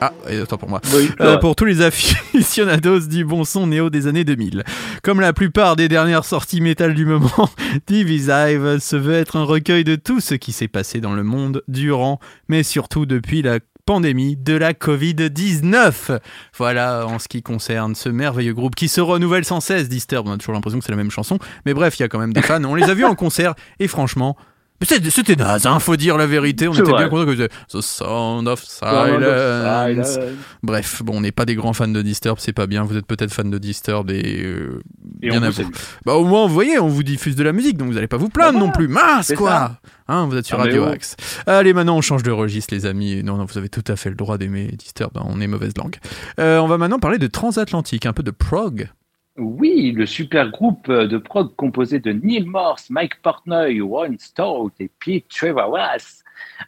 Ah, 0.00 0.12
et 0.30 0.38
autant 0.40 0.58
pour 0.58 0.68
moi. 0.68 0.80
Oui, 0.94 1.10
Euh, 1.20 1.38
pour 1.38 1.56
tous 1.56 1.64
les 1.64 1.80
aficionados 1.82 3.00
du 3.08 3.24
bon 3.24 3.44
son 3.44 3.66
néo 3.66 3.90
des 3.90 4.06
années 4.06 4.22
2000. 4.24 4.62
Comme 5.02 5.20
la 5.20 5.32
plupart 5.32 5.74
des 5.74 5.88
dernières 5.88 6.24
sorties 6.24 6.60
métal 6.60 6.94
du 6.94 7.04
moment, 7.06 7.48
Divisive 7.88 8.78
se 8.78 8.94
veut 8.96 9.14
être 9.14 9.36
un 9.36 9.42
recueil 9.44 9.82
de 9.84 9.96
tout 9.96 10.20
ce 10.20 10.34
qui 10.34 10.52
s'est 10.52 10.68
passé 10.68 11.00
dans 11.00 11.14
le 11.14 11.24
monde 11.24 11.62
durant, 11.66 12.20
mais 12.48 12.62
surtout 12.62 13.06
depuis 13.06 13.42
la 13.42 13.58
pandémie 13.88 14.36
de 14.36 14.52
la 14.52 14.74
Covid-19. 14.74 16.18
Voilà 16.58 17.06
en 17.06 17.18
ce 17.18 17.26
qui 17.26 17.42
concerne 17.42 17.94
ce 17.94 18.10
merveilleux 18.10 18.52
groupe 18.52 18.74
qui 18.74 18.86
se 18.86 19.00
renouvelle 19.00 19.46
sans 19.46 19.60
cesse, 19.60 19.88
Disturb. 19.88 20.28
On 20.28 20.32
a 20.32 20.36
toujours 20.36 20.52
l'impression 20.52 20.78
que 20.78 20.84
c'est 20.84 20.92
la 20.92 20.98
même 20.98 21.10
chanson, 21.10 21.38
mais 21.64 21.72
bref, 21.72 21.98
il 21.98 22.02
y 22.02 22.04
a 22.04 22.08
quand 22.08 22.18
même 22.18 22.34
des 22.34 22.42
fans. 22.42 22.62
On 22.64 22.74
les 22.74 22.90
a 22.90 22.92
vus 22.92 23.06
en 23.06 23.14
concert 23.14 23.54
et 23.80 23.88
franchement, 23.88 24.36
C'était 24.82 25.36
naze, 25.36 25.64
hein, 25.64 25.78
faut 25.80 25.96
dire 25.96 26.18
la 26.18 26.26
vérité. 26.26 26.68
On 26.68 26.74
était 26.74 26.82
vrai. 26.82 26.98
bien 26.98 27.08
content 27.08 27.24
que 27.24 27.34
c'était 27.34 27.54
The 27.70 27.80
Sound 27.80 28.46
of 28.46 28.62
Silence. 28.62 30.18
Bref, 30.62 31.02
bon, 31.02 31.16
on 31.16 31.20
n'est 31.22 31.32
pas 31.32 31.46
des 31.46 31.54
grands 31.54 31.72
fans 31.72 31.88
de 31.88 32.02
Disturbed, 32.02 32.42
c'est 32.42 32.52
pas 32.52 32.66
bien. 32.66 32.84
Vous 32.84 32.96
êtes 32.98 33.06
peut-être 33.06 33.32
fans 33.32 33.44
de 33.44 33.56
Disturbed 33.56 34.14
et 34.14 34.44
euh, 34.44 34.82
Et 35.22 35.30
bien 35.30 35.40
on 35.40 35.44
à 35.44 35.50
vous. 35.50 35.70
Bah 36.04 36.14
au 36.14 36.24
moins, 36.24 36.46
vous 36.46 36.54
voyez, 36.54 36.78
on 36.78 36.88
vous 36.88 37.02
diffuse 37.02 37.36
de 37.36 37.42
la 37.42 37.52
musique, 37.52 37.76
donc 37.76 37.90
vous 37.90 37.98
allez 37.98 38.06
pas 38.08 38.16
vous 38.16 38.28
plaindre 38.28 38.58
Bah 38.58 38.66
non 38.66 38.72
plus. 38.72 38.88
Mince 38.88 39.32
quoi. 39.36 39.78
Hein, 40.06 40.26
vous 40.26 40.36
êtes 40.36 40.46
sur 40.46 40.58
Ah, 40.58 40.64
Radio 40.64 40.84
oh. 40.86 40.90
Axe. 40.90 41.16
Allez, 41.46 41.72
maintenant 41.72 41.96
on 41.96 42.00
change 42.00 42.22
de 42.22 42.30
registre, 42.30 42.74
les 42.74 42.86
amis. 42.86 43.22
Non, 43.22 43.36
non, 43.36 43.44
vous 43.44 43.58
avez 43.58 43.68
tout 43.68 43.84
à 43.88 43.96
fait 43.96 44.10
le 44.10 44.16
droit 44.16 44.38
d'aimer 44.38 44.68
Disturbed. 44.68 45.16
hein, 45.16 45.24
on 45.28 45.40
est 45.40 45.46
mauvaise 45.46 45.76
langue. 45.76 45.96
Euh, 46.40 46.58
on 46.58 46.66
va 46.66 46.78
maintenant 46.78 46.98
parler 46.98 47.18
de 47.18 47.26
transatlantique, 47.26 48.06
un 48.06 48.12
peu 48.12 48.22
de 48.22 48.30
prog. 48.30 48.88
Oui, 49.36 49.92
le 49.92 50.04
super 50.06 50.50
groupe 50.50 50.90
de 50.90 51.18
prog 51.18 51.54
composé 51.54 52.00
de 52.00 52.10
Neil 52.10 52.44
Morse, 52.44 52.90
Mike 52.90 53.22
Portnoy, 53.22 53.80
Warren 53.80 54.18
Stout 54.18 54.72
et 54.80 54.90
Pete 54.98 55.28
Trevorrow 55.28 55.76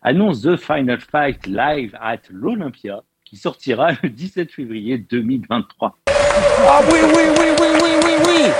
annonce 0.03 0.43
The 0.43 0.57
Final 0.57 1.01
Fight 1.01 1.47
live 1.47 1.97
at 2.01 2.21
l'Olympia 2.31 3.03
qui 3.31 3.37
sortira 3.37 3.93
le 4.03 4.09
17 4.09 4.51
février 4.51 4.99
2023. 4.99 5.97
Ah 6.09 6.81
oui, 6.93 6.99
oui, 7.05 7.23
oui, 7.39 7.47
oui, 7.61 7.67
oui, 7.81 7.91
oui, 8.05 8.13
oui. 8.27 8.51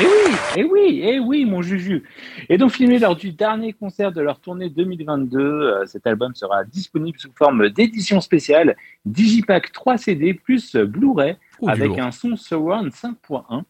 Eh 0.00 0.04
oui, 0.04 0.36
eh 0.56 0.64
oui, 0.64 1.00
eh 1.04 1.18
oui, 1.18 1.44
mon 1.44 1.60
Juju. 1.60 2.02
Et 2.48 2.56
donc 2.56 2.72
filmé 2.72 2.98
lors 2.98 3.14
du 3.14 3.32
dernier 3.32 3.74
concert 3.74 4.12
de 4.12 4.22
leur 4.22 4.40
tournée 4.40 4.70
2022, 4.70 5.38
euh, 5.38 5.86
cet 5.86 6.06
album 6.06 6.34
sera 6.34 6.64
disponible 6.64 7.18
sous 7.18 7.30
forme 7.34 7.68
d'édition 7.68 8.22
spéciale 8.22 8.76
Digipack 9.04 9.72
3 9.72 9.98
CD 9.98 10.32
plus 10.32 10.76
Blu-ray 10.76 11.36
Oh, 11.60 11.68
avec 11.68 11.98
un 11.98 12.10
son 12.10 12.36
Surround 12.36 12.92
5.1 12.92 13.62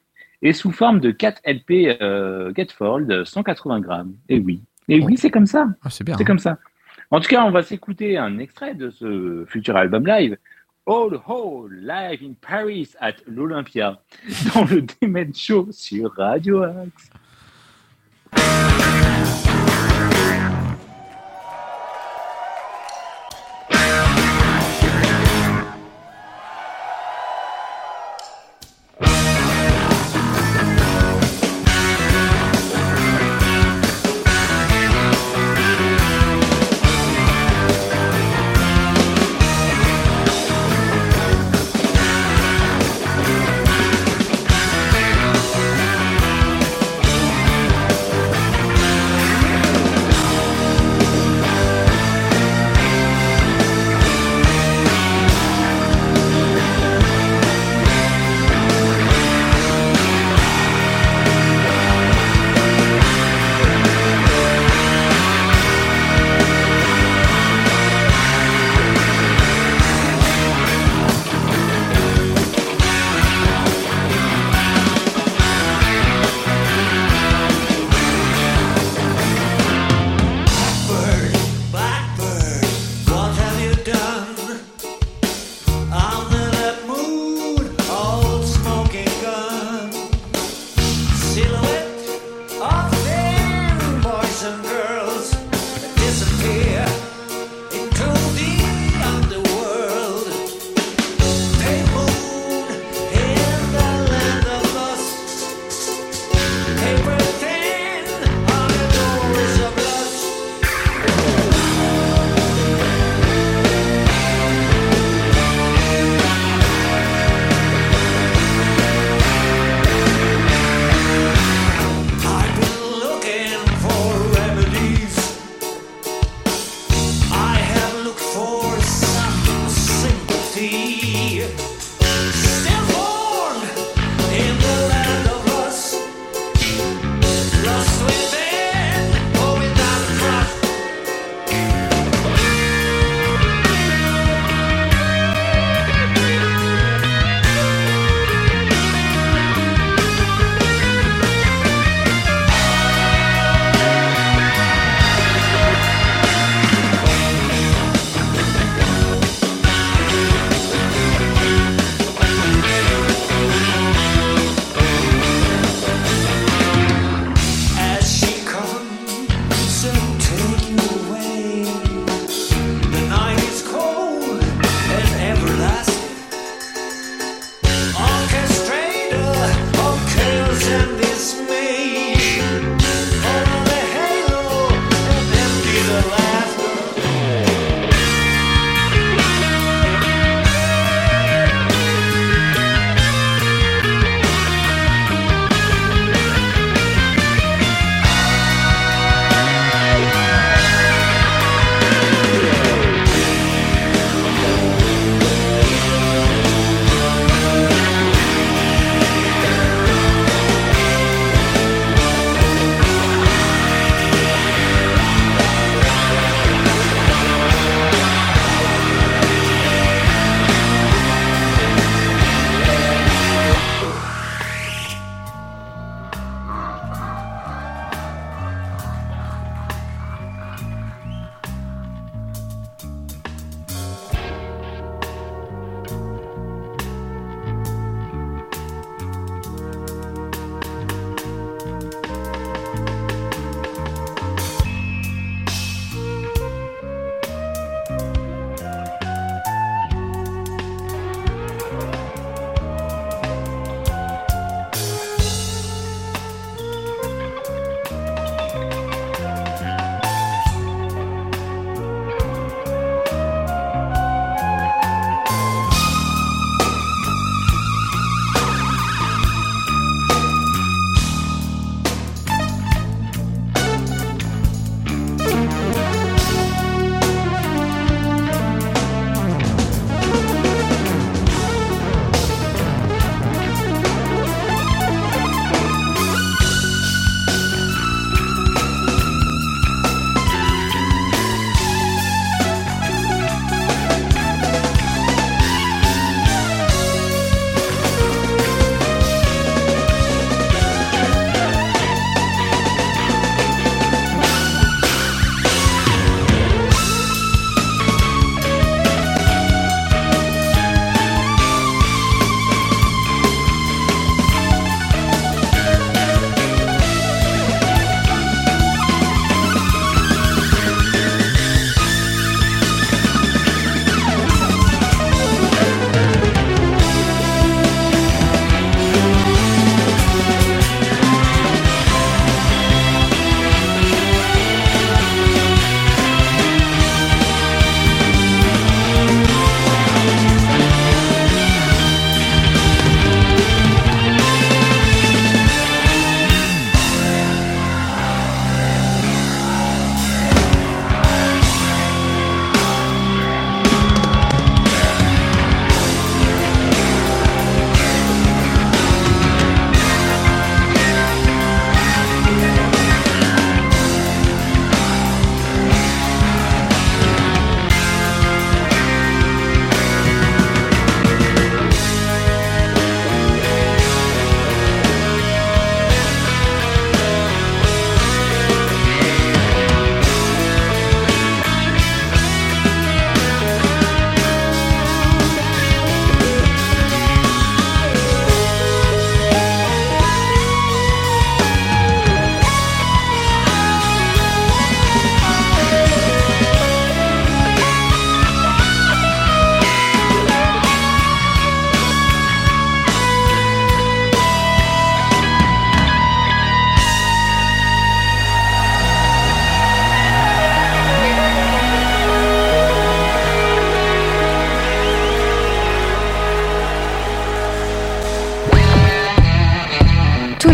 et 0.43 0.53
sous 0.53 0.71
forme 0.71 1.01
de 1.01 1.11
4 1.11 1.43
LP 1.45 1.97
euh, 2.01 2.53
Getfold 2.55 3.25
180 3.25 3.81
grammes. 3.81 4.15
Et 4.29 4.39
oui, 4.39 4.61
et 4.89 5.01
oui, 5.01 5.17
c'est 5.17 5.31
comme 5.31 5.47
ça. 5.47 5.67
Ah, 5.83 5.91
c'est 5.91 6.05
bien. 6.05 6.17
C'est 6.17 6.23
hein. 6.23 6.27
comme 6.27 6.39
ça. 6.39 6.59
En 7.11 7.21
tout 7.21 7.29
cas, 7.29 7.45
on 7.45 7.51
va 7.51 7.63
s'écouter 7.63 8.19
un 8.19 8.39
extrait 8.39 8.75
de 8.75 8.91
ce 8.91 9.45
futur 9.49 9.77
album 9.77 10.07
live. 10.07 10.37
All 10.87 11.21
Ho, 11.27 11.69
live 11.69 12.23
in 12.23 12.35
Paris 12.41 12.91
at 13.01 13.17
l'Olympia, 13.27 14.01
dans 14.55 14.65
le 14.65 14.83
Demen 14.83 15.35
Show 15.35 15.69
sur 15.71 16.13
Radio 16.15 16.63
Axe. 16.63 17.11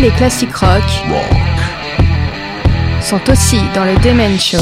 Les 0.02 0.10
classiques 0.10 0.56
rock 0.56 0.82
sont 3.00 3.20
aussi 3.30 3.60
dans 3.72 3.84
le 3.84 3.94
Demen 4.00 4.36
Show. 4.38 4.58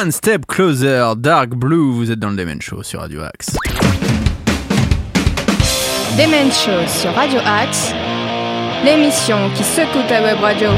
One 0.00 0.10
Step 0.10 0.46
Closer, 0.46 1.12
Dark 1.16 1.50
Blue, 1.50 1.92
vous 1.92 2.10
êtes 2.10 2.18
dans 2.18 2.30
le 2.30 2.36
Demen 2.36 2.60
Show 2.60 2.82
sur 2.82 3.00
Radio 3.00 3.20
Axe. 3.22 3.56
Demen 6.18 6.50
Show 6.50 6.88
sur 6.88 7.12
Radio 7.12 7.38
Axe, 7.44 7.92
l'émission 8.84 9.36
qui 9.54 9.62
secoue 9.62 10.02
ta 10.08 10.20
web 10.22 10.38
radio. 10.40 10.70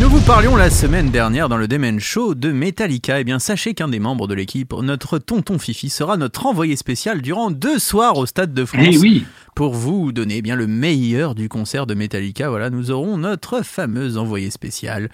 Nous 0.00 0.10
vous 0.10 0.20
parlions 0.20 0.54
la 0.56 0.68
semaine 0.68 1.10
dernière 1.10 1.48
dans 1.48 1.56
le 1.56 1.66
Demen 1.66 1.98
Show 1.98 2.34
de 2.34 2.52
Metallica. 2.52 3.20
Eh 3.20 3.24
bien, 3.24 3.38
sachez 3.38 3.72
qu'un 3.72 3.88
des 3.88 3.98
membres 3.98 4.26
de 4.26 4.34
l'équipe, 4.34 4.74
notre 4.74 5.18
tonton 5.18 5.58
Fifi, 5.58 5.88
sera 5.88 6.18
notre 6.18 6.44
envoyé 6.44 6.76
spécial 6.76 7.22
durant 7.22 7.50
deux 7.50 7.78
soirs 7.78 8.18
au 8.18 8.26
Stade 8.26 8.52
de 8.52 8.66
France. 8.66 8.84
Eh 8.92 8.98
oui 8.98 9.24
Pour 9.54 9.72
vous 9.72 10.12
donner 10.12 10.38
eh 10.38 10.42
bien 10.42 10.56
le 10.56 10.66
meilleur 10.66 11.34
du 11.34 11.48
concert 11.48 11.86
de 11.86 11.94
Metallica, 11.94 12.50
voilà, 12.50 12.68
nous 12.68 12.90
aurons 12.90 13.16
notre 13.16 13.62
fameuse 13.62 14.18
envoyé 14.18 14.50
spécial. 14.50 15.08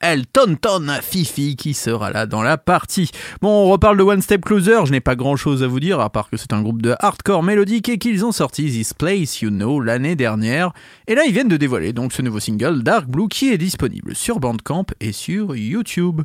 El 0.00 0.28
Tonton 0.28 0.86
Fifi 1.02 1.56
qui 1.56 1.74
sera 1.74 2.12
là 2.12 2.26
dans 2.26 2.42
la 2.42 2.56
partie. 2.56 3.10
Bon, 3.42 3.48
on 3.48 3.68
reparle 3.68 3.96
de 3.96 4.04
One 4.04 4.22
Step 4.22 4.44
Closer, 4.44 4.86
je 4.86 4.92
n'ai 4.92 5.00
pas 5.00 5.16
grand 5.16 5.34
chose 5.34 5.64
à 5.64 5.66
vous 5.66 5.80
dire 5.80 5.98
à 5.98 6.08
part 6.08 6.30
que 6.30 6.36
c'est 6.36 6.52
un 6.52 6.62
groupe 6.62 6.82
de 6.82 6.94
hardcore 7.00 7.42
mélodique 7.42 7.88
et 7.88 7.98
qu'ils 7.98 8.24
ont 8.24 8.30
sorti 8.30 8.66
This 8.66 8.94
Place 8.94 9.40
You 9.40 9.50
Know 9.50 9.80
l'année 9.80 10.14
dernière. 10.14 10.72
Et 11.08 11.16
là, 11.16 11.24
ils 11.26 11.32
viennent 11.32 11.48
de 11.48 11.56
dévoiler 11.56 11.92
donc 11.92 12.12
ce 12.12 12.22
nouveau 12.22 12.38
single 12.38 12.84
Dark 12.84 13.06
Blue 13.08 13.26
qui 13.26 13.50
est 13.50 13.58
disponible 13.58 14.14
sur 14.14 14.38
Bandcamp 14.38 14.86
et 15.00 15.10
sur 15.10 15.56
YouTube. 15.56 16.22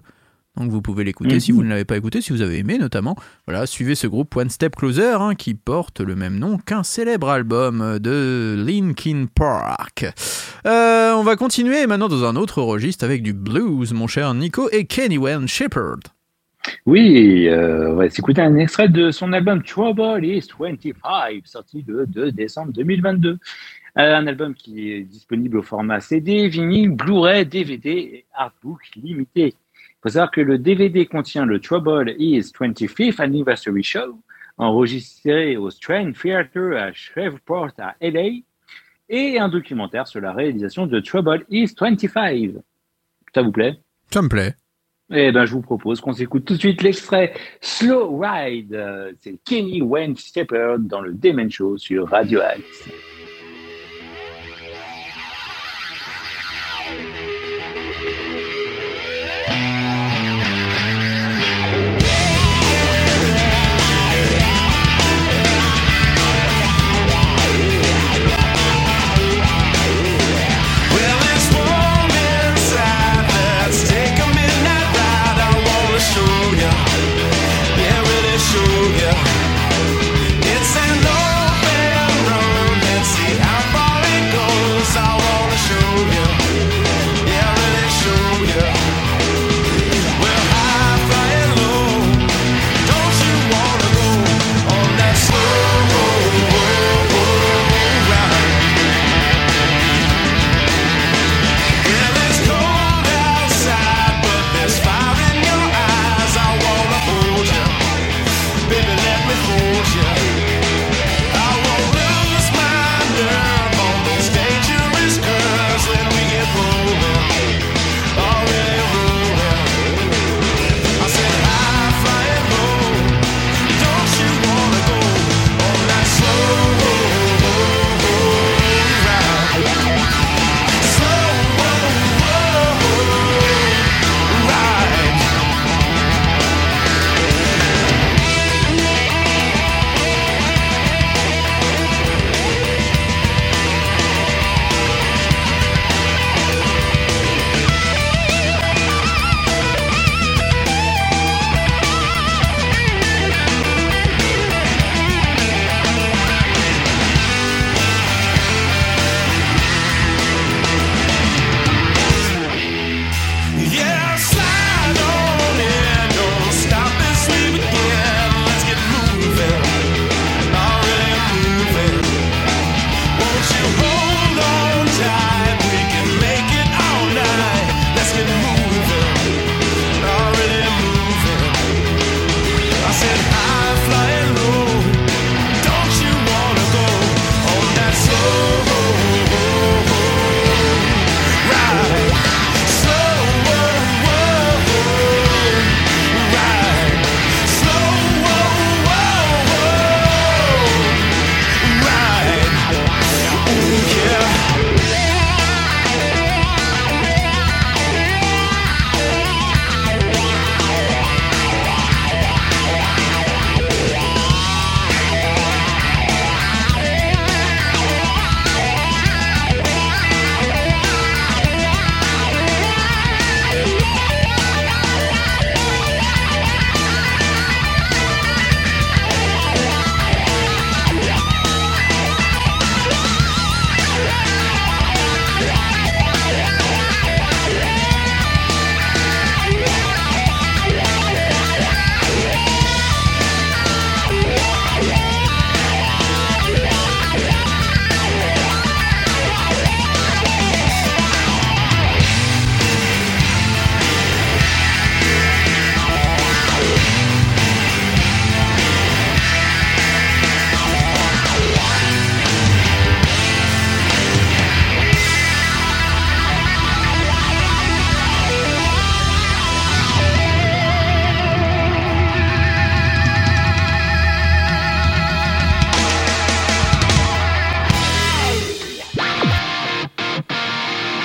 Donc 0.56 0.70
vous 0.70 0.82
pouvez 0.82 1.04
l'écouter 1.04 1.40
si 1.40 1.52
vous 1.52 1.64
ne 1.64 1.70
l'avez 1.70 1.86
pas 1.86 1.98
écouté, 1.98 2.22
si 2.22 2.32
vous 2.32 2.42
avez 2.42 2.60
aimé 2.60 2.78
notamment. 2.78 3.16
Voilà, 3.48 3.66
suivez 3.66 3.96
ce 3.96 4.06
groupe 4.06 4.36
One 4.36 4.50
Step 4.50 4.76
Closer 4.76 5.16
hein, 5.20 5.34
qui 5.34 5.56
porte 5.56 6.00
le 6.00 6.16
même 6.16 6.38
nom 6.38 6.58
qu'un 6.58 6.84
célèbre 6.84 7.30
album 7.30 7.98
de 8.00 8.56
Linkin 8.58 9.26
Park. 9.34 10.06
Euh, 10.68 11.14
on 11.14 11.24
va 11.24 11.36
continuer 11.36 11.88
maintenant 11.88 12.08
dans 12.08 12.24
un 12.24 12.36
autre 12.36 12.62
registre 12.62 13.04
avec 13.04 13.24
du 13.24 13.34
blues, 13.34 13.94
mon 13.94 14.08
cher 14.08 14.34
Nico 14.36 14.70
et 14.72 14.86
Kenny 14.86 15.18
Wayne 15.18 15.48
Shepherd. 15.48 16.02
Oui, 16.86 17.48
euh, 17.48 17.92
on 17.92 17.96
va 17.96 18.10
s'écouter 18.10 18.42
un 18.42 18.56
extrait 18.56 18.90
de 18.90 19.12
son 19.12 19.34
album 19.34 19.64
Trouble 19.64 20.24
is 20.24 20.48
25, 20.58 21.42
sorti 21.46 21.84
le 21.88 22.06
2 22.06 22.32
décembre 22.32 22.72
2022. 22.74 23.40
Euh, 23.98 24.16
un 24.16 24.26
album 24.26 24.56
qui 24.56 24.92
est 24.92 25.02
disponible 25.02 25.58
au 25.58 25.62
format 25.62 26.00
CD, 26.00 26.48
vinyle, 26.48 26.90
Blu-ray, 26.92 27.46
DVD 27.46 27.90
et 27.90 28.26
artbook 28.34 28.80
limité. 28.96 29.54
Il 30.04 30.10
faut 30.10 30.14
savoir 30.16 30.32
que 30.32 30.42
le 30.42 30.58
DVD 30.58 31.06
contient 31.06 31.46
le 31.46 31.62
Trouble 31.62 32.14
is 32.20 32.52
25th 32.52 33.22
Anniversary 33.22 33.84
Show, 33.84 34.20
enregistré 34.58 35.56
au 35.56 35.70
Strand 35.70 36.12
Theatre 36.12 36.76
à 36.76 36.92
Shreveport 36.92 37.72
à 37.78 37.96
LA, 38.02 38.42
et 39.08 39.40
un 39.40 39.48
documentaire 39.48 40.06
sur 40.06 40.20
la 40.20 40.34
réalisation 40.34 40.88
de 40.88 41.00
Trouble 41.00 41.46
is 41.50 41.74
25. 41.80 42.56
Ça 43.34 43.42
vous 43.42 43.54
plaît? 43.54 43.80
Ça 44.12 44.22
me 44.22 44.28
plaît. 44.28 44.56
eh 45.10 45.32
ben, 45.32 45.46
je 45.46 45.54
vous 45.54 45.62
propose 45.62 46.02
qu'on 46.02 46.12
s'écoute 46.12 46.44
tout 46.44 46.56
de 46.56 46.60
suite 46.60 46.82
l'extrait 46.82 47.34
Slow 47.62 48.20
Ride. 48.20 48.78
C'est 49.22 49.38
Kenny 49.46 49.82
Wayne 49.82 50.18
Shepherd 50.18 50.86
dans 50.86 51.00
le 51.00 51.14
Demen 51.14 51.50
Show 51.50 51.78
sur 51.78 52.10
Radio 52.10 52.42
Axe. 52.42 52.90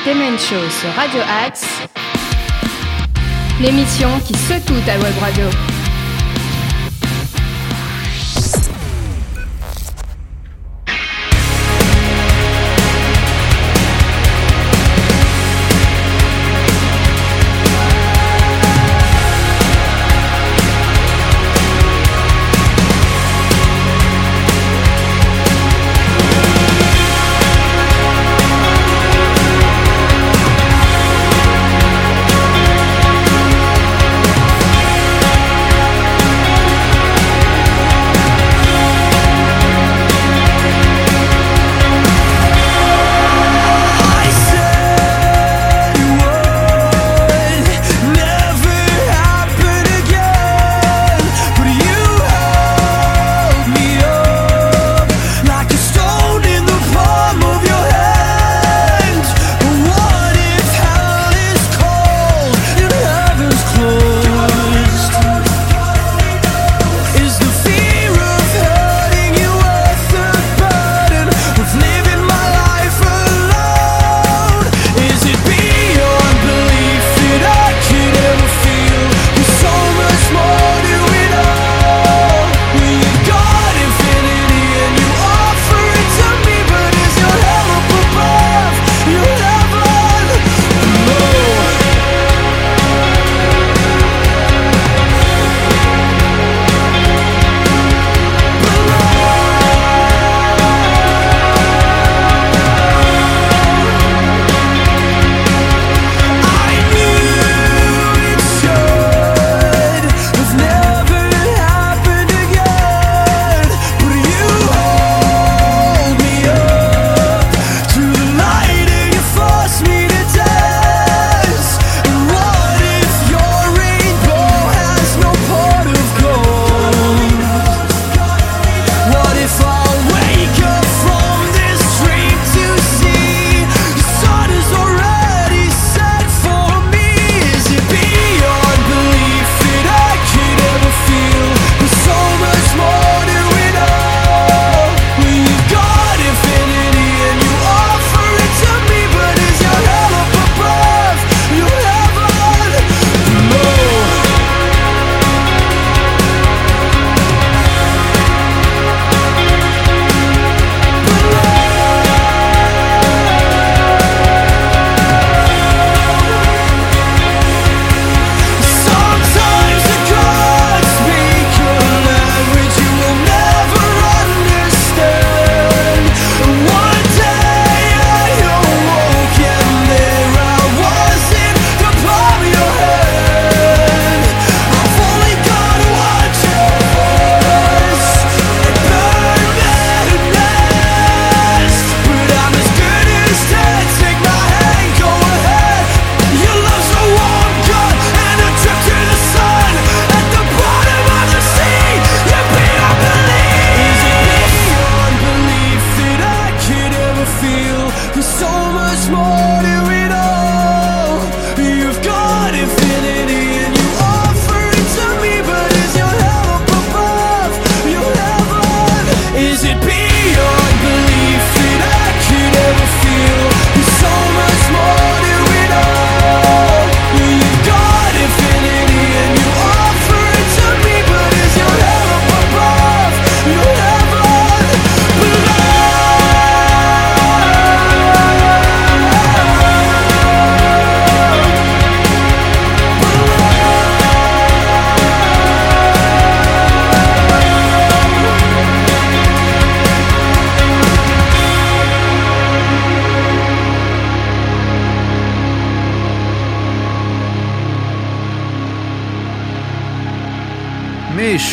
Demen 0.09 0.39
Show 0.39 0.71
sur 0.71 0.89
Radio 0.95 1.21
Axe, 1.45 1.67
l'émission 3.61 4.09
qui 4.27 4.33
secoue 4.33 4.81
ta 4.87 4.95
web 4.95 5.13
radio. 5.21 5.78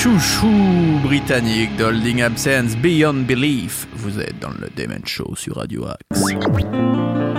chouchou 0.06 1.00
britannique 1.02 1.76
d'Holding 1.78 2.22
Absence 2.22 2.78
Beyond 2.78 3.26
Belief. 3.26 3.88
Vous 3.96 4.20
êtes 4.20 4.38
dans 4.40 4.52
le 4.52 4.70
Demon 4.78 5.02
Show 5.04 5.34
sur 5.36 5.56
Radio 5.56 5.88
Axe. 5.88 6.22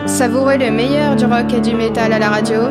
Savourez 0.07 0.59
le 0.59 0.73
meilleur 0.73 1.15
du 1.15 1.27
rock 1.27 1.53
et 1.55 1.61
du 1.61 1.75
métal 1.75 2.13
à 2.13 2.19
la 2.19 2.29
radio. 2.29 2.63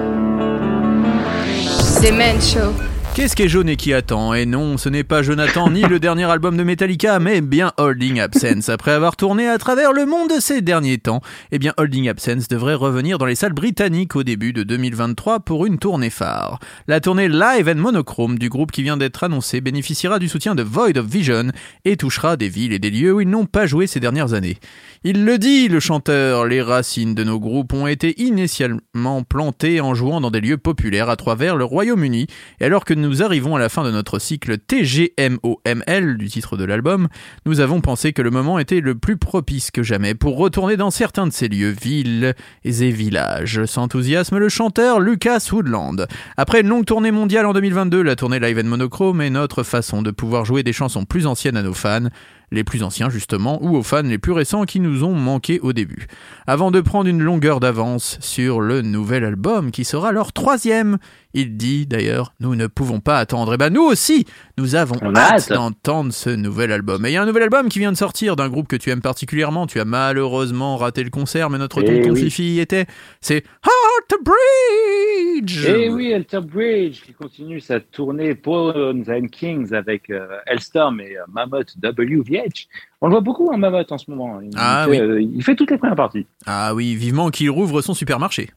Demon 2.04 2.42
Show. 2.42 2.95
Qu'est-ce 3.16 3.38
qui 3.38 3.44
est 3.44 3.48
jaune 3.48 3.70
et 3.70 3.78
qui 3.78 3.94
attend 3.94 4.34
Et 4.34 4.46
non, 4.46 4.78
ce 4.78 4.90
n'est 4.90 5.06
pas 5.06 5.24
Jonathan 5.24 5.70
ni 5.70 5.84
le 5.84 6.02
dernier 6.02 6.26
album 6.26 6.58
de 6.58 6.64
Metallica, 6.64 7.18
mais 7.20 7.40
bien 7.40 7.72
Holding 7.78 8.20
Absence. 8.20 8.68
Après 8.68 8.92
avoir 8.92 9.16
tourné 9.16 9.48
à 9.48 9.58
travers 9.58 9.94
le 9.94 10.06
monde 10.06 10.34
ces 10.42 10.62
derniers 10.62 10.98
temps, 10.98 11.22
eh 11.54 11.58
bien 11.58 11.74
Holding 11.78 12.10
Absence 12.10 12.50
devrait 12.50 12.74
revenir 12.74 13.18
dans 13.18 13.26
les 13.26 13.36
salles 13.36 13.54
britanniques 13.54 14.18
au 14.18 14.24
début 14.24 14.52
de 14.52 14.64
2023 14.64 15.40
pour 15.40 15.66
une 15.66 15.78
tournée 15.78 16.10
phare. 16.10 16.60
La 16.90 17.00
tournée 17.00 17.30
Live 17.30 17.70
and 17.70 17.80
Monochrome 17.80 18.38
du 18.38 18.50
groupe 18.50 18.74
qui 18.74 18.84
vient 18.84 18.98
d'être 18.98 19.24
annoncée 19.24 19.62
bénéficiera 19.62 20.20
du 20.20 20.28
soutien 20.28 20.54
de 20.54 20.64
Void 20.64 20.98
of 20.98 21.06
Vision 21.06 21.54
et 21.86 21.96
touchera 21.96 22.36
des 22.36 22.50
villes 22.50 22.74
et 22.74 22.80
des 22.80 22.92
lieux 22.92 23.14
où 23.14 23.22
ils 23.22 23.30
n'ont 23.30 23.46
pas 23.46 23.66
joué 23.66 23.88
ces 23.88 24.02
dernières 24.02 24.34
années. 24.34 24.58
Il 25.06 25.24
le 25.24 25.38
dit, 25.38 25.70
le 25.70 25.80
chanteur, 25.80 26.48
les 26.48 26.62
racines 26.62 27.16
de 27.16 27.24
nos 27.24 27.40
groupes 27.40 27.72
ont 27.72 27.88
été 27.88 28.22
initialement 28.22 29.24
plantées 29.24 29.80
en 29.80 29.94
jouant 29.94 30.20
dans 30.20 30.32
des 30.32 30.42
lieux 30.42 30.58
populaires 30.58 31.10
à 31.10 31.16
travers 31.16 31.56
le 31.56 31.64
Royaume-Uni, 31.64 32.28
alors 32.60 32.84
que 32.84 33.05
nous 33.06 33.22
arrivons 33.22 33.56
à 33.56 33.60
la 33.60 33.70
fin 33.70 33.84
de 33.84 33.92
notre 33.92 34.18
cycle 34.20 34.58
TGMOML 34.58 36.18
du 36.18 36.30
titre 36.30 36.58
de 36.58 36.64
l'album, 36.64 37.08
nous 37.46 37.60
avons 37.60 37.80
pensé 37.80 38.14
que 38.14 38.22
le 38.22 38.32
moment 38.32 38.58
était 38.58 38.82
le 38.82 38.96
plus 38.96 39.18
propice 39.18 39.70
que 39.70 39.84
jamais 39.84 40.16
pour 40.16 40.38
retourner 40.38 40.76
dans 40.76 40.90
certains 40.90 41.28
de 41.28 41.32
ces 41.32 41.48
lieux, 41.48 41.70
villes 41.70 42.34
et 42.64 42.72
villages. 42.92 43.66
S'enthousiasme 43.66 44.38
le 44.38 44.50
chanteur 44.50 45.00
Lucas 45.00 45.50
Woodland. 45.52 46.08
Après 46.36 46.62
une 46.62 46.68
longue 46.68 46.86
tournée 46.86 47.12
mondiale 47.12 47.46
en 47.46 47.54
2022, 47.54 48.02
la 48.02 48.16
tournée 48.16 48.40
Live 48.40 48.60
and 48.60 48.68
Monochrome 48.68 49.22
est 49.22 49.30
notre 49.30 49.64
façon 49.64 50.02
de 50.02 50.12
pouvoir 50.12 50.46
jouer 50.46 50.64
des 50.64 50.74
chansons 50.74 51.06
plus 51.06 51.28
anciennes 51.28 51.58
à 51.58 51.64
nos 51.64 51.74
fans, 51.74 52.10
les 52.56 52.64
plus 52.64 52.82
anciens 52.82 53.10
justement, 53.10 53.64
ou 53.64 53.76
aux 53.78 53.84
fans 53.84 54.02
les 54.02 54.18
plus 54.18 54.32
récents 54.32 54.64
qui 54.64 54.80
nous 54.80 55.04
ont 55.04 55.14
manqué 55.14 55.60
au 55.60 55.74
début. 55.74 56.08
Avant 56.48 56.72
de 56.72 56.82
prendre 56.82 57.08
une 57.08 57.22
longueur 57.22 57.60
d'avance 57.60 58.18
sur 58.22 58.62
le 58.62 58.82
nouvel 58.82 59.24
album 59.24 59.72
qui 59.72 59.86
sera 59.86 60.12
leur 60.12 60.34
troisième. 60.34 60.98
Il 61.34 61.58
dit 61.58 61.86
d'ailleurs, 61.86 62.34
nous 62.40 62.56
ne 62.56 62.68
pouvons 62.68 63.02
pas 63.02 63.20
attendre. 63.20 63.54
Et 63.54 63.58
ben 63.58 63.72
nous 63.72 63.84
aussi, 63.84 64.26
nous 64.58 64.76
avons 64.76 64.96
hâte 65.04 65.18
hâte. 65.18 65.54
d'entendre 65.54 66.14
ce 66.14 66.30
nouvel 66.30 66.72
album. 66.72 67.06
Et 67.06 67.10
il 67.10 67.14
y 67.14 67.18
a 67.18 67.22
un 67.22 67.26
nouvel 67.26 67.44
album 67.44 67.68
qui 67.70 67.80
vient 67.80 67.92
de 67.92 67.98
sortir 67.98 68.36
d'un 68.36 68.48
groupe 68.50 68.68
que 68.68 68.76
tu 68.76 68.90
aimes 68.90 69.02
particulièrement. 69.02 69.68
Tu 69.68 69.80
as 69.80 69.86
malheureusement 69.86 70.78
raté 70.78 71.04
le 71.04 71.10
concert, 71.10 71.50
mais 71.50 71.58
notre 71.58 71.82
Eh 71.84 71.86
tonton 72.02 72.14
oui. 72.14 72.22
Fifi 72.24 72.56
y 72.56 72.60
était. 72.62 72.86
C'est 73.20 73.44
Heart 73.66 74.24
Bridge. 74.24 75.66
Et 75.66 75.90
oui, 75.90 76.14
Alter 76.14 76.40
Bridge 76.42 77.02
qui 77.04 77.14
continue 77.14 77.60
sa 77.60 77.80
tournée 77.80 78.36
Pawns 78.36 79.04
and 79.10 79.28
Kings 79.32 79.74
avec 79.74 80.10
euh, 80.10 80.28
Hellstorm 80.46 81.02
et 81.02 81.18
euh, 81.18 81.24
Mammoth 81.32 81.76
WVH. 81.84 82.68
On 83.02 83.08
le 83.08 83.12
voit 83.12 83.22
beaucoup 83.22 83.50
en 83.52 83.58
Mammoth 83.58 83.92
en 83.92 83.98
ce 83.98 84.10
moment. 84.10 84.40
Il, 84.42 84.52
Ah 84.58 84.86
fait, 84.86 84.92
oui. 84.92 85.00
euh, 85.00 85.22
il 85.22 85.44
fait 85.44 85.56
toutes 85.56 85.72
les 85.72 85.78
premières 85.78 85.96
parties. 85.96 86.26
Ah 86.46 86.74
oui, 86.74 86.96
vivement 86.96 87.30
qu'il 87.30 87.50
rouvre 87.50 87.82
son 87.82 87.94
supermarché. 87.94 88.50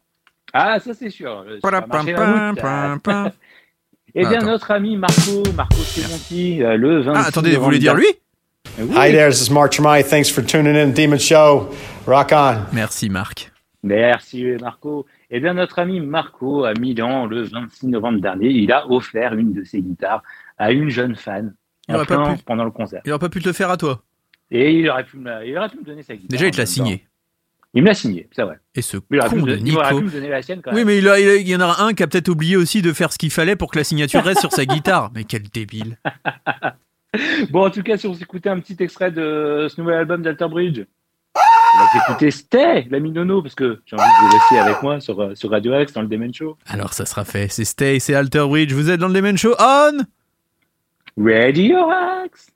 Ah, 0.53 0.79
ça 0.81 0.95
c'est 0.95 1.11
sûr. 1.11 1.45
Le 1.47 1.57
supermarché 1.57 2.15
Eh 4.15 4.21
bien, 4.21 4.39
attends. 4.39 4.47
notre 4.47 4.71
ami 4.71 4.97
Marco, 4.97 5.43
Marco 5.55 5.77
Tremonti, 5.77 6.63
euh, 6.63 6.77
le 6.77 7.03
26 7.03 7.23
Ah, 7.25 7.29
attendez, 7.29 7.57
vous 7.57 7.65
voulez 7.65 7.79
dire 7.79 7.95
lui 7.95 8.07
Oui. 8.79 8.87
Hi 8.97 9.11
there, 9.13 9.31
this 9.31 9.47
is 9.49 9.53
Mark 9.53 9.73
Tremai. 9.73 10.03
Thanks 10.05 10.31
for 10.31 10.45
tuning 10.45 10.77
in, 10.77 10.89
Demon 10.89 11.19
Show. 11.19 11.69
Rock 12.07 12.31
on. 12.33 12.63
Merci 12.73 13.09
Marc. 13.11 13.51
Merci 13.83 14.45
Marco. 14.61 15.07
Eh 15.31 15.41
bien, 15.41 15.55
notre 15.55 15.79
ami 15.79 16.01
Marco 16.01 16.65
à 16.65 16.73
Milan, 16.75 17.27
le 17.27 17.43
26 17.43 17.89
novembre 17.89 18.21
dernier, 18.21 18.49
il 18.49 18.73
a 18.73 18.89
offert 18.91 19.35
une 19.35 19.53
de 19.53 19.63
ses 19.63 19.81
guitares 19.81 20.23
à 20.57 20.73
une 20.73 20.89
jeune 20.89 21.15
fan 21.15 21.55
Il 21.89 21.97
en 21.97 22.05
plein- 22.05 22.35
pu. 22.37 22.43
pendant 22.45 22.65
le 22.65 22.71
concert. 22.71 23.03
Il 23.05 23.13
aurait 23.13 23.21
pas 23.21 23.29
pu 23.29 23.41
te 23.41 23.47
le 23.49 23.53
faire 23.53 23.71
à 23.71 23.77
toi. 23.77 24.03
Et 24.51 24.73
il 24.73 24.89
aurait 24.89 25.05
pu 25.05 25.19
me, 25.19 25.47
il 25.47 25.57
aurait 25.57 25.69
pu 25.69 25.79
me 25.79 25.85
donner 25.85 26.03
sa 26.03 26.15
guitare. 26.15 26.29
Déjà, 26.31 26.47
il 26.47 26.51
te 26.53 26.57
l'a 26.57 26.67
signé. 26.67 27.07
Il 27.75 27.83
me 27.83 27.89
l'a 27.89 27.95
signé, 27.95 28.29
c'est 28.35 28.43
vrai. 28.43 28.59
Et 28.75 28.81
ce 28.83 28.97
il 29.11 29.19
con 29.21 29.37
de 29.37 29.41
don- 29.41 29.47
il 29.59 29.63
Nico. 29.65 30.01
me 30.01 30.11
donner 30.11 30.29
la 30.29 30.41
sienne 30.43 30.63
quand 30.63 30.71
Oui, 30.71 30.79
même. 30.79 30.87
mais 30.87 30.99
il, 30.99 31.09
a- 31.09 31.21
il 31.21 31.29
a- 31.29 31.37
il 31.37 31.49
y 31.49 31.55
en 31.55 31.61
aura 31.61 31.83
un 31.85 31.93
qui 31.93 32.03
a 32.03 32.07
peut-être 32.07 32.29
oublié 32.29 32.57
aussi 32.57 32.81
de 32.83 32.93
faire 32.95 33.13
ce 33.13 33.19
qu'il 33.19 33.31
fallait 33.31 33.57
pour 33.57 33.71
que 33.71 33.77
la 33.79 33.85
signature 33.85 34.25
reste 34.25 34.41
sur 34.41 34.53
sa 34.53 34.65
guitare. 34.65 35.11
Mais 35.15 35.25
quel 35.25 35.43
débile. 35.43 35.99
Bon, 37.51 37.67
en 37.67 37.71
tout 37.71 37.83
cas, 37.83 37.97
si 37.97 38.07
on 38.07 38.13
s'écoutait 38.13 38.51
un 38.51 38.61
petit 38.61 38.77
extrait 38.81 39.11
de 39.11 39.67
ce 39.75 39.81
nouvel 39.81 39.97
album 39.97 40.21
d'Alter 40.21 40.47
Bridge, 40.49 40.83
on 41.35 41.79
va 41.79 41.89
s'écouter 41.91 42.31
Stay, 42.31 42.87
l'ami 42.91 43.11
Nono, 43.11 43.41
parce 43.41 43.55
que 43.55 43.81
j'ai 43.87 43.97
envie 43.97 44.05
de 44.05 44.27
vous 44.27 44.33
laisser 44.35 44.59
avec 44.59 44.83
moi 44.83 45.01
sur, 45.01 45.19
euh, 45.19 45.35
sur 45.35 45.51
Radio 45.51 45.81
X 45.81 45.95
dans 45.95 46.03
le 46.03 46.07
Demon 46.09 46.31
Show. 46.35 46.59
Alors 46.67 46.93
ça 46.93 47.07
sera 47.07 47.25
fait. 47.25 47.49
C'est 47.51 47.65
Stay, 47.65 47.99
c'est 47.99 48.15
Alter 48.15 48.45
Bridge. 48.47 48.75
Vous 48.75 48.91
êtes 48.91 49.01
dans 49.01 49.09
le 49.09 49.15
Demon 49.15 49.37
Show 49.37 49.55
on 49.59 49.99
Radio 51.17 51.79
X 52.27 52.49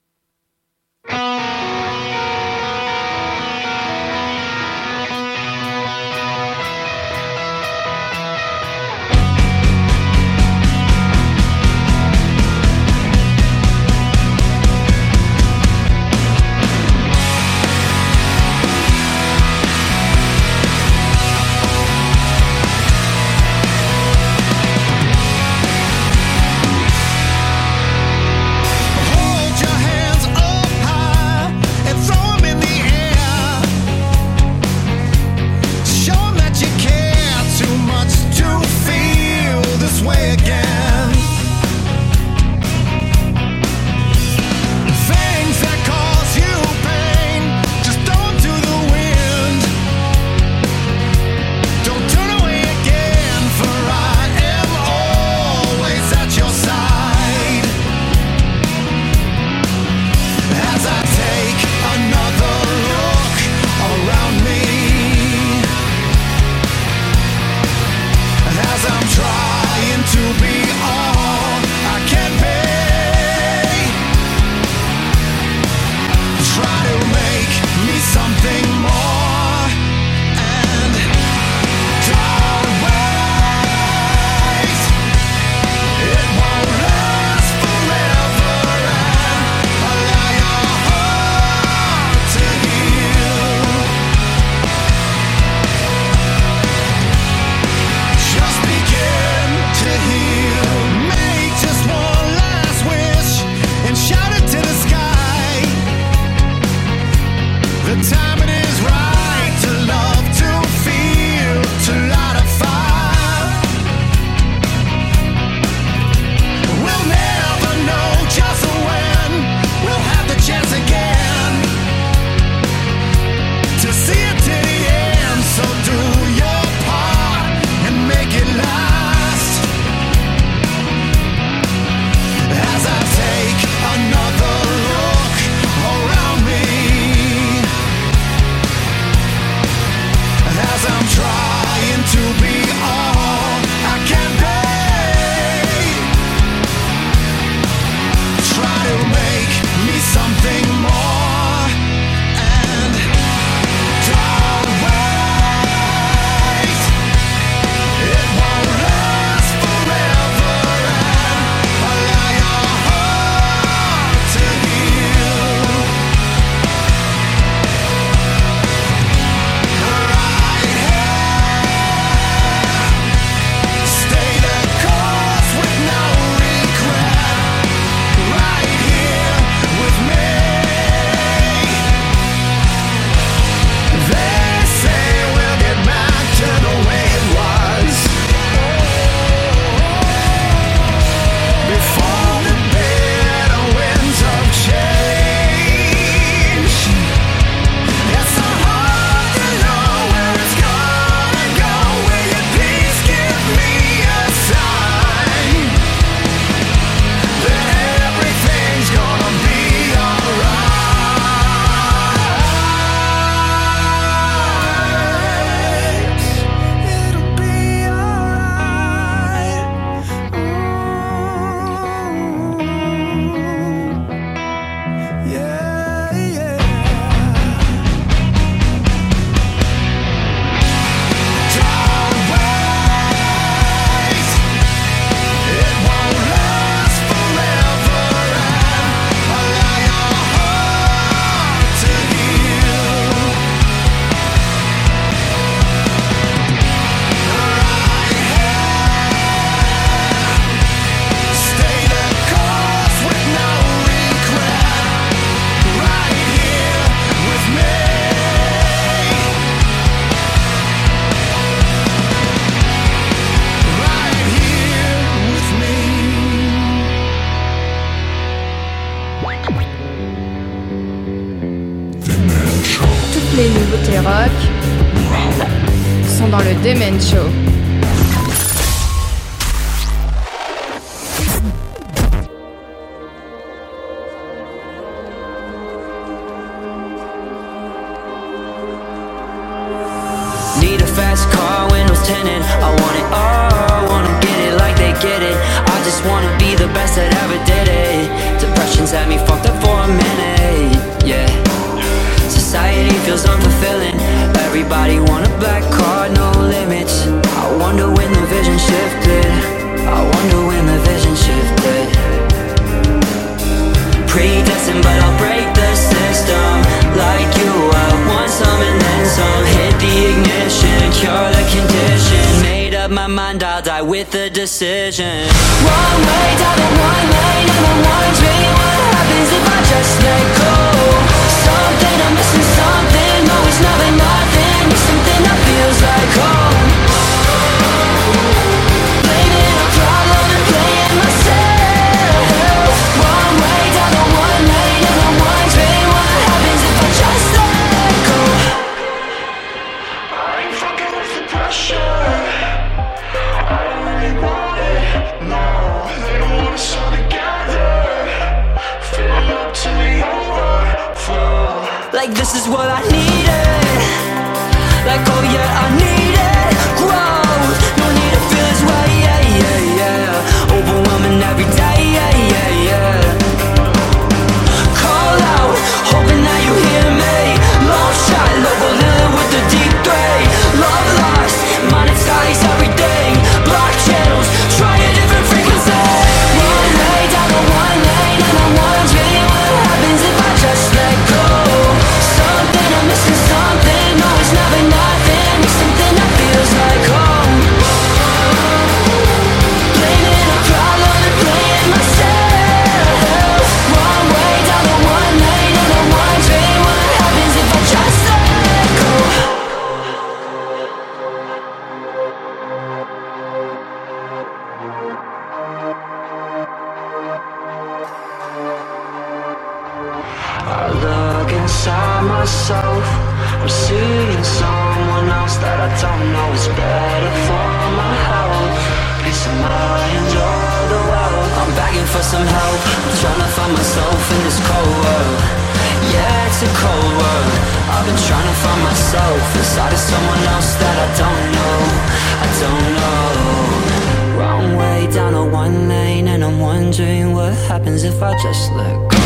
happens 447.62 447.84
if 447.84 448.02
I 448.02 448.12
just 448.18 448.50
let 448.52 448.74
go. 448.90 448.98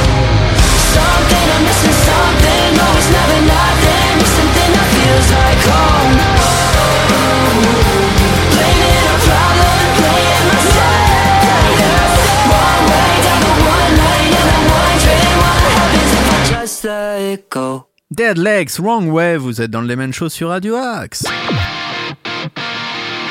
Something 0.97 1.47
I'm 1.55 1.63
missing, 1.69 1.99
something. 2.09 2.69
No, 2.79 2.87
it's 2.97 3.11
never 3.13 3.41
nothing. 3.45 4.17
It's 4.25 4.33
something 4.33 4.71
that 4.77 4.89
feels 4.97 5.29
like 5.37 5.63
home. 5.69 6.17
Blaming 8.53 9.05
a 9.13 9.17
problem 9.29 9.77
and 9.85 9.95
playing 10.01 10.45
myself. 10.49 11.77
One 12.49 12.85
way 12.93 13.13
down 13.27 13.41
the 13.45 13.55
one 13.77 13.95
lane, 14.01 14.35
and 14.41 14.49
I'm 14.57 14.65
wondering 14.73 15.35
what 15.43 15.61
happens 15.77 16.11
if 16.17 16.27
I 16.33 16.39
just 16.49 16.85
let 16.85 17.21
it 17.21 17.51
go. 17.51 17.87
Dead 18.11 18.39
Legs, 18.39 18.81
Wrong 18.81 19.11
Way, 19.11 19.37
vous 19.37 19.61
êtes 19.61 19.71
dans 19.71 19.83
le 19.83 19.89
Lemon 19.89 20.13
Show 20.13 20.29
sur 20.31 20.49
Radio 20.49 20.77
Axe. 20.77 21.25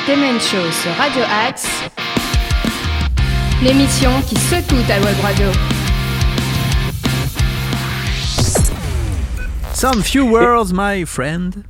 Demen 0.06 0.38
Show 0.38 0.70
sur 0.70 0.92
Radio 0.96 1.22
Axe. 1.28 1.66
L'émission 3.62 4.10
qui 4.28 4.36
secoue 4.36 4.82
ta 4.86 5.00
web 5.00 5.16
radio. 5.22 5.50
Some 9.72 10.02
few 10.02 10.26
words, 10.26 10.74
my 10.74 11.06
friend. 11.06 11.64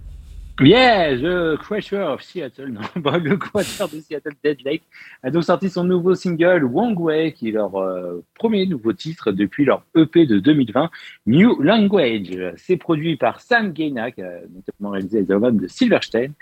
Yeah, 0.60 1.14
The 1.16 1.58
Crusher 1.58 2.00
of 2.00 2.22
Seattle, 2.22 2.68
non, 2.68 2.80
le 2.96 3.36
Quater 3.36 3.88
de 3.88 4.00
Seattle 4.00 4.32
Dead 4.42 4.58
Lake 4.64 4.82
a 5.22 5.30
donc 5.30 5.44
sorti 5.44 5.68
son 5.68 5.84
nouveau 5.84 6.14
single 6.14 6.64
Wong 6.64 6.98
Way, 6.98 7.32
qui 7.32 7.50
est 7.50 7.52
leur 7.52 7.76
euh, 7.76 8.24
premier 8.34 8.64
nouveau 8.64 8.94
titre 8.94 9.32
depuis 9.32 9.66
leur 9.66 9.84
EP 9.94 10.24
de 10.24 10.38
2020, 10.38 10.90
New 11.26 11.60
Language. 11.60 12.54
C'est 12.56 12.78
produit 12.78 13.16
par 13.16 13.42
Sam 13.42 13.72
Gaina, 13.72 14.10
qui 14.10 14.22
a 14.22 14.40
notamment 14.52 14.90
réalisé 14.90 15.20
les 15.20 15.30
albums 15.30 15.58
de 15.58 15.68
Silverstein. 15.68 16.32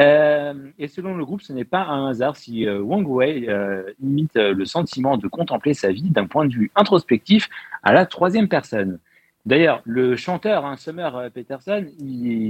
Euh, 0.00 0.54
et 0.78 0.88
selon 0.88 1.14
le 1.14 1.24
groupe, 1.24 1.42
ce 1.42 1.52
n'est 1.52 1.64
pas 1.64 1.84
un 1.84 2.08
hasard 2.08 2.36
si 2.36 2.66
euh, 2.66 2.80
Wong 2.80 3.06
Wei 3.06 3.48
euh, 3.48 3.82
imite 4.02 4.36
euh, 4.36 4.54
le 4.54 4.64
sentiment 4.64 5.18
de 5.18 5.28
contempler 5.28 5.74
sa 5.74 5.92
vie 5.92 6.08
d'un 6.08 6.26
point 6.26 6.46
de 6.46 6.52
vue 6.52 6.70
introspectif 6.74 7.50
à 7.82 7.92
la 7.92 8.06
troisième 8.06 8.48
personne. 8.48 8.98
D'ailleurs, 9.44 9.82
le 9.84 10.16
chanteur 10.16 10.64
hein, 10.64 10.76
Summer 10.76 11.30
Peterson, 11.34 11.84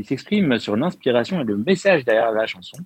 s'exprime 0.05 0.59
sur 0.59 0.77
l'inspiration 0.77 1.41
et 1.41 1.45
le 1.45 1.57
message 1.57 2.05
derrière 2.05 2.33
la 2.33 2.47
chanson 2.47 2.79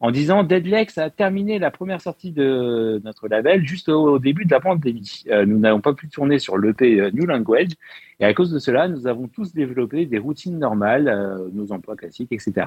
en 0.00 0.10
disant 0.10 0.42
Deadlex 0.42 0.98
a 0.98 1.08
terminé 1.08 1.60
la 1.60 1.70
première 1.70 2.00
sortie 2.00 2.32
de 2.32 3.00
notre 3.04 3.28
label 3.28 3.64
juste 3.64 3.88
au, 3.88 4.18
début 4.18 4.44
de 4.44 4.50
la 4.50 4.60
pandémie. 4.60 5.22
Nous 5.46 5.60
n'avons 5.60 5.80
pas 5.80 5.94
pu 5.94 6.08
tourner 6.08 6.40
sur 6.40 6.58
l'EP 6.58 7.12
New 7.12 7.26
Language 7.26 7.70
et 8.18 8.24
à 8.24 8.34
cause 8.34 8.50
de 8.50 8.58
cela, 8.58 8.88
nous 8.88 9.06
avons 9.06 9.28
tous 9.28 9.54
développé 9.54 10.04
des 10.04 10.18
routines 10.18 10.58
normales, 10.58 11.48
nos 11.52 11.70
emplois 11.70 11.94
classiques, 11.94 12.32
etc. 12.32 12.66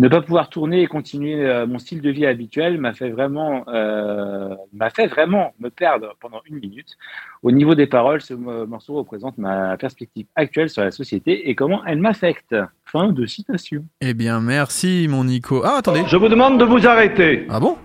Ne 0.00 0.06
pas 0.06 0.20
pouvoir 0.20 0.48
tourner 0.48 0.82
et 0.82 0.86
continuer 0.86 1.44
euh, 1.44 1.66
mon 1.66 1.80
style 1.80 2.00
de 2.00 2.10
vie 2.10 2.24
habituel 2.24 2.78
m'a 2.78 2.92
fait 2.94 3.10
vraiment 3.10 3.64
euh, 3.68 4.54
m'a 4.72 4.90
fait 4.90 5.08
vraiment 5.08 5.54
me 5.58 5.70
perdre 5.70 6.14
pendant 6.20 6.40
une 6.46 6.60
minute. 6.60 6.96
Au 7.42 7.50
niveau 7.50 7.74
des 7.74 7.86
paroles, 7.88 8.20
ce 8.20 8.32
mo- 8.34 8.64
morceau 8.66 8.94
représente 8.94 9.38
ma 9.38 9.76
perspective 9.76 10.26
actuelle 10.36 10.70
sur 10.70 10.82
la 10.84 10.92
société 10.92 11.50
et 11.50 11.54
comment 11.56 11.84
elle 11.84 11.98
m'affecte. 11.98 12.54
Fin 12.84 13.08
de 13.12 13.26
citation. 13.26 13.84
Eh 14.00 14.14
bien, 14.14 14.40
merci, 14.40 15.08
mon 15.10 15.24
Nico. 15.24 15.62
Ah, 15.64 15.78
attendez. 15.78 16.02
Je 16.06 16.16
vous 16.16 16.28
demande 16.28 16.58
de 16.60 16.64
vous 16.64 16.86
arrêter. 16.86 17.46
Ah 17.50 17.58
bon? 17.60 17.76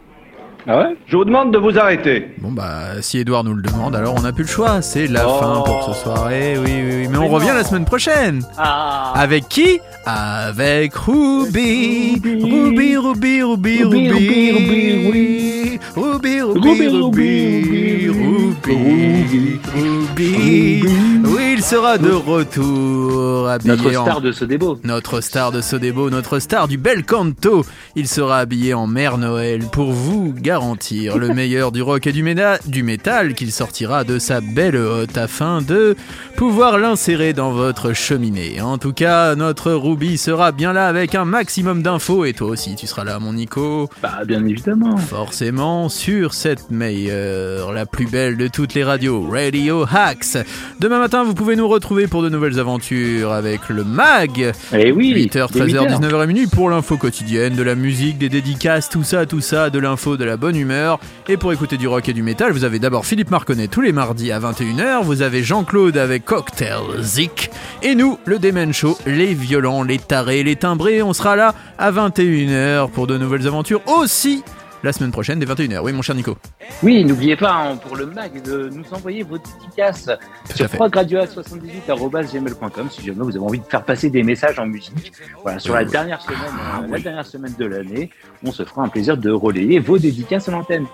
Ah 0.66 0.78
ouais 0.80 0.96
Je 1.08 1.18
vous 1.18 1.26
demande 1.26 1.52
de 1.52 1.58
vous 1.58 1.78
arrêter. 1.78 2.30
Bon, 2.40 2.52
bah, 2.52 3.02
si 3.02 3.20
Edouard 3.20 3.44
nous 3.44 3.54
le 3.54 3.62
demande, 3.62 3.96
alors 3.96 4.16
on 4.18 4.22
n'a 4.22 4.32
plus 4.32 4.44
le 4.44 4.50
choix. 4.50 4.82
C'est 4.82 5.08
la 5.08 5.28
Oh. 5.28 5.40
fin 5.40 5.62
pour 5.66 5.94
ce 5.94 6.02
soirée. 6.04 6.58
Oui, 6.58 6.72
oui, 6.74 6.82
oui. 7.02 7.08
Mais, 7.10 7.18
on 7.18 7.22
Mais 7.24 7.28
revient 7.30 7.48
non. 7.50 7.54
la 7.56 7.64
semaine 7.66 7.86
prochaine. 7.86 8.42
Ah 8.58 9.12
Avec 9.16 9.50
qui? 9.50 9.80
Avec 10.06 10.94
Ruby. 10.96 12.14
Ruby, 12.24 12.98
Ruby, 12.98 12.98
Ruby, 12.98 13.44
Ruby. 13.44 13.84
Ruby, 13.84 14.10
Ruby, 14.10 14.52
Ruby, 14.52 15.06
Ruby, 15.08 15.53
Ruby, 15.96 16.42
Ruby, 16.42 16.88
Ruby, 16.88 18.08
Ruby, 18.10 19.60
Ruby. 19.76 20.84
Oui, 21.26 21.54
il 21.58 21.64
sera 21.64 21.98
de 21.98 22.12
retour. 22.12 23.50
Notre 23.66 23.92
star 23.92 24.22
de 24.22 24.32
ce 24.32 24.46
débat. 24.46 24.74
Notre 24.84 25.22
star 25.22 25.52
de 25.52 25.62
Sodebo, 25.62 26.10
notre 26.10 26.40
star 26.40 26.68
du 26.68 26.78
bel 26.78 27.04
canto. 27.06 27.66
Il 27.96 28.08
sera 28.08 28.40
habillé 28.40 28.74
en 28.74 28.88
Mère 28.88 29.18
Noël 29.18 29.62
pour 29.72 29.92
vous 29.92 30.34
garantir 30.36 31.18
le 31.18 31.30
meilleur 31.34 31.72
du 31.72 31.82
rock 31.82 32.08
et 32.08 32.12
du, 32.12 32.24
ména- 32.24 32.60
du 32.68 32.84
métal 32.84 33.34
qu'il 33.34 33.52
sortira 33.52 34.04
de 34.04 34.20
sa 34.20 34.42
belle 34.42 34.76
hotte 34.76 35.18
afin 35.18 35.62
de 35.62 35.96
pouvoir 36.38 36.78
l'insérer 36.78 37.34
dans 37.34 37.52
votre 37.52 37.94
cheminée. 37.94 38.62
En 38.62 38.78
tout 38.78 38.94
cas, 38.94 39.36
notre 39.36 39.72
Ruby 39.74 40.18
sera 40.18 40.52
bien 40.52 40.74
là 40.74 40.88
avec 40.88 41.16
un 41.16 41.26
maximum 41.26 41.82
d'infos 41.82 42.26
et 42.26 42.34
toi 42.34 42.48
aussi 42.50 42.76
tu 42.76 42.88
seras 42.88 43.04
là 43.04 43.20
mon 43.20 43.34
Nico. 43.34 43.90
Bah, 44.02 44.20
bien 44.26 44.46
évidemment. 44.46 44.98
Forcément 44.98 45.63
sur 45.88 46.34
cette 46.34 46.72
meilleure, 46.72 47.72
la 47.72 47.86
plus 47.86 48.06
belle 48.06 48.36
de 48.36 48.50
toutes 48.50 48.74
les 48.74 48.84
radios, 48.84 49.26
Radio 49.30 49.86
Hacks. 49.90 50.38
Demain 50.82 51.00
matin, 51.00 51.24
vous 51.24 51.34
pouvez 51.34 51.56
nous 51.56 51.70
retrouver 51.70 52.08
pour 52.08 52.22
de 52.22 52.28
nouvelles 52.28 52.60
aventures 52.60 53.32
avec 53.32 53.70
le 53.70 53.86
MAG. 53.86 54.52
Eh 54.74 54.92
oui. 54.92 55.14
8h, 55.14 55.54
dès 55.54 55.62
13h, 55.62 55.88
8h. 55.88 56.02
19h 56.02 56.24
et 56.24 56.28
minuit 56.28 56.48
pour 56.48 56.70
l'info 56.70 56.98
quotidienne, 56.98 57.56
de 57.56 57.64
la 57.64 57.76
musique, 57.76 58.18
des 58.18 58.28
dédicaces, 58.28 58.90
tout 58.90 59.04
ça, 59.04 59.26
tout 59.26 59.40
ça, 59.40 59.70
de 59.70 59.80
l'info, 59.80 60.18
de 60.18 60.26
la 60.26 60.36
bonne 60.36 60.58
humeur. 60.58 61.00
Et 61.30 61.38
pour 61.38 61.54
écouter 61.54 61.78
du 61.78 61.88
rock 61.88 62.10
et 62.10 62.14
du 62.14 62.24
métal, 62.24 62.52
vous 62.52 62.66
avez 62.66 62.80
d'abord 62.80 63.06
Philippe 63.06 63.32
Marconnet 63.32 63.70
tous 63.70 63.82
les 63.82 63.94
mardis 63.94 64.34
à 64.34 64.42
21h, 64.42 65.04
vous 65.04 65.22
avez 65.22 65.44
Jean-Claude 65.44 65.96
avec 65.96 66.26
Cocktail 66.26 66.82
Zik, 67.00 67.52
et 67.82 67.96
nous, 67.96 68.20
le 68.26 68.38
Demen 68.38 68.74
Show, 68.74 68.98
les 69.06 69.34
violents, 69.34 69.84
les 69.84 69.98
tarés, 69.98 70.44
les 70.44 70.58
timbrés, 70.58 71.02
on 71.02 71.14
sera 71.14 71.38
là 71.38 71.56
à 71.78 71.90
21h 71.90 72.90
pour 72.90 73.08
de 73.08 73.18
nouvelles 73.18 73.48
aventures 73.48 73.82
aussi 73.88 74.44
la 74.84 74.92
semaine 74.94 75.12
prochaine 75.12 75.40
dès 75.40 75.46
21h. 75.46 75.80
Oui, 75.82 75.94
mon 75.94 76.02
cher 76.02 76.16
Nico. 76.16 76.38
Oui, 76.84 77.04
n'oubliez 77.06 77.36
pas 77.36 77.54
hein, 77.54 77.76
pour 77.78 77.96
le 77.96 78.06
mag 78.06 78.42
de 78.44 78.70
nous 78.70 78.84
envoyer 78.92 79.24
vos 79.24 79.38
dédicaces 79.38 80.10
Tout 80.50 80.58
sur 80.58 80.66
à 80.66 80.68
fait. 80.68 80.78
progradioa78.gmail.com 80.78 82.88
si 82.92 83.02
jamais 83.06 83.24
vous 83.24 83.36
avez 83.36 83.46
envie 83.46 83.60
de 83.60 83.66
faire 83.66 83.84
passer 83.84 84.10
des 84.10 84.24
messages 84.24 84.60
en 84.60 84.66
musique. 84.66 85.12
Voilà, 85.42 85.60
sur 85.60 85.74
la 85.74 85.82
Euh, 85.82 85.86
dernière 85.86 86.22
semaine, 86.22 86.40
ah 86.60 86.82
euh, 86.84 86.88
la 86.90 87.00
dernière 87.00 87.26
semaine 87.26 87.54
de 87.58 87.66
l'année, 87.66 88.10
on 88.44 88.52
se 88.52 88.64
fera 88.64 88.84
un 88.84 88.90
plaisir 88.90 89.18
de 89.18 89.32
relayer 89.32 89.80
vos 89.80 89.98
dédicaces 89.98 90.50
à 90.50 90.52
l'antenne. 90.52 90.86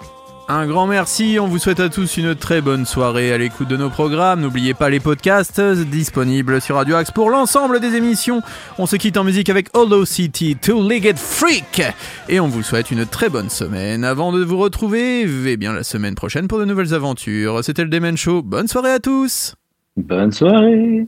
Un 0.51 0.65
grand 0.65 0.87
merci, 0.87 1.37
on 1.39 1.45
vous 1.45 1.59
souhaite 1.59 1.79
à 1.79 1.89
tous 1.89 2.17
une 2.17 2.33
très 2.33 2.59
bonne 2.59 2.87
soirée 2.87 3.31
à 3.31 3.37
l'écoute 3.37 3.67
de 3.67 3.77
nos 3.77 3.91
programmes. 3.91 4.41
N'oubliez 4.41 4.73
pas 4.73 4.89
les 4.89 4.99
podcasts 4.99 5.61
disponibles 5.61 6.59
sur 6.59 6.77
Radio 6.77 6.95
Axe 6.95 7.11
pour 7.11 7.29
l'ensemble 7.29 7.79
des 7.79 7.93
émissions. 7.93 8.41
On 8.79 8.87
se 8.87 8.95
quitte 8.95 9.17
en 9.17 9.23
musique 9.23 9.49
avec 9.49 9.67
Hollow 9.77 10.05
City, 10.05 10.57
Two 10.59 10.89
Legged 10.89 11.17
Freak. 11.17 11.83
Et 12.29 12.39
on 12.39 12.47
vous 12.47 12.63
souhaite 12.63 12.89
une 12.89 13.05
très 13.05 13.29
bonne 13.29 13.51
semaine 13.51 14.03
avant 14.03 14.31
de 14.31 14.43
vous 14.43 14.57
retrouver, 14.57 15.21
eh 15.21 15.55
bien, 15.55 15.71
la 15.71 15.83
semaine 15.83 16.15
prochaine 16.15 16.47
pour 16.47 16.57
de 16.57 16.65
nouvelles 16.65 16.95
aventures. 16.95 17.63
C'était 17.63 17.83
le 17.83 17.89
Demen 17.89 18.17
Show. 18.17 18.41
Bonne 18.41 18.67
soirée 18.67 18.93
à 18.93 18.99
tous! 18.99 19.53
Bonne 19.97 20.31
soirée 20.31 21.07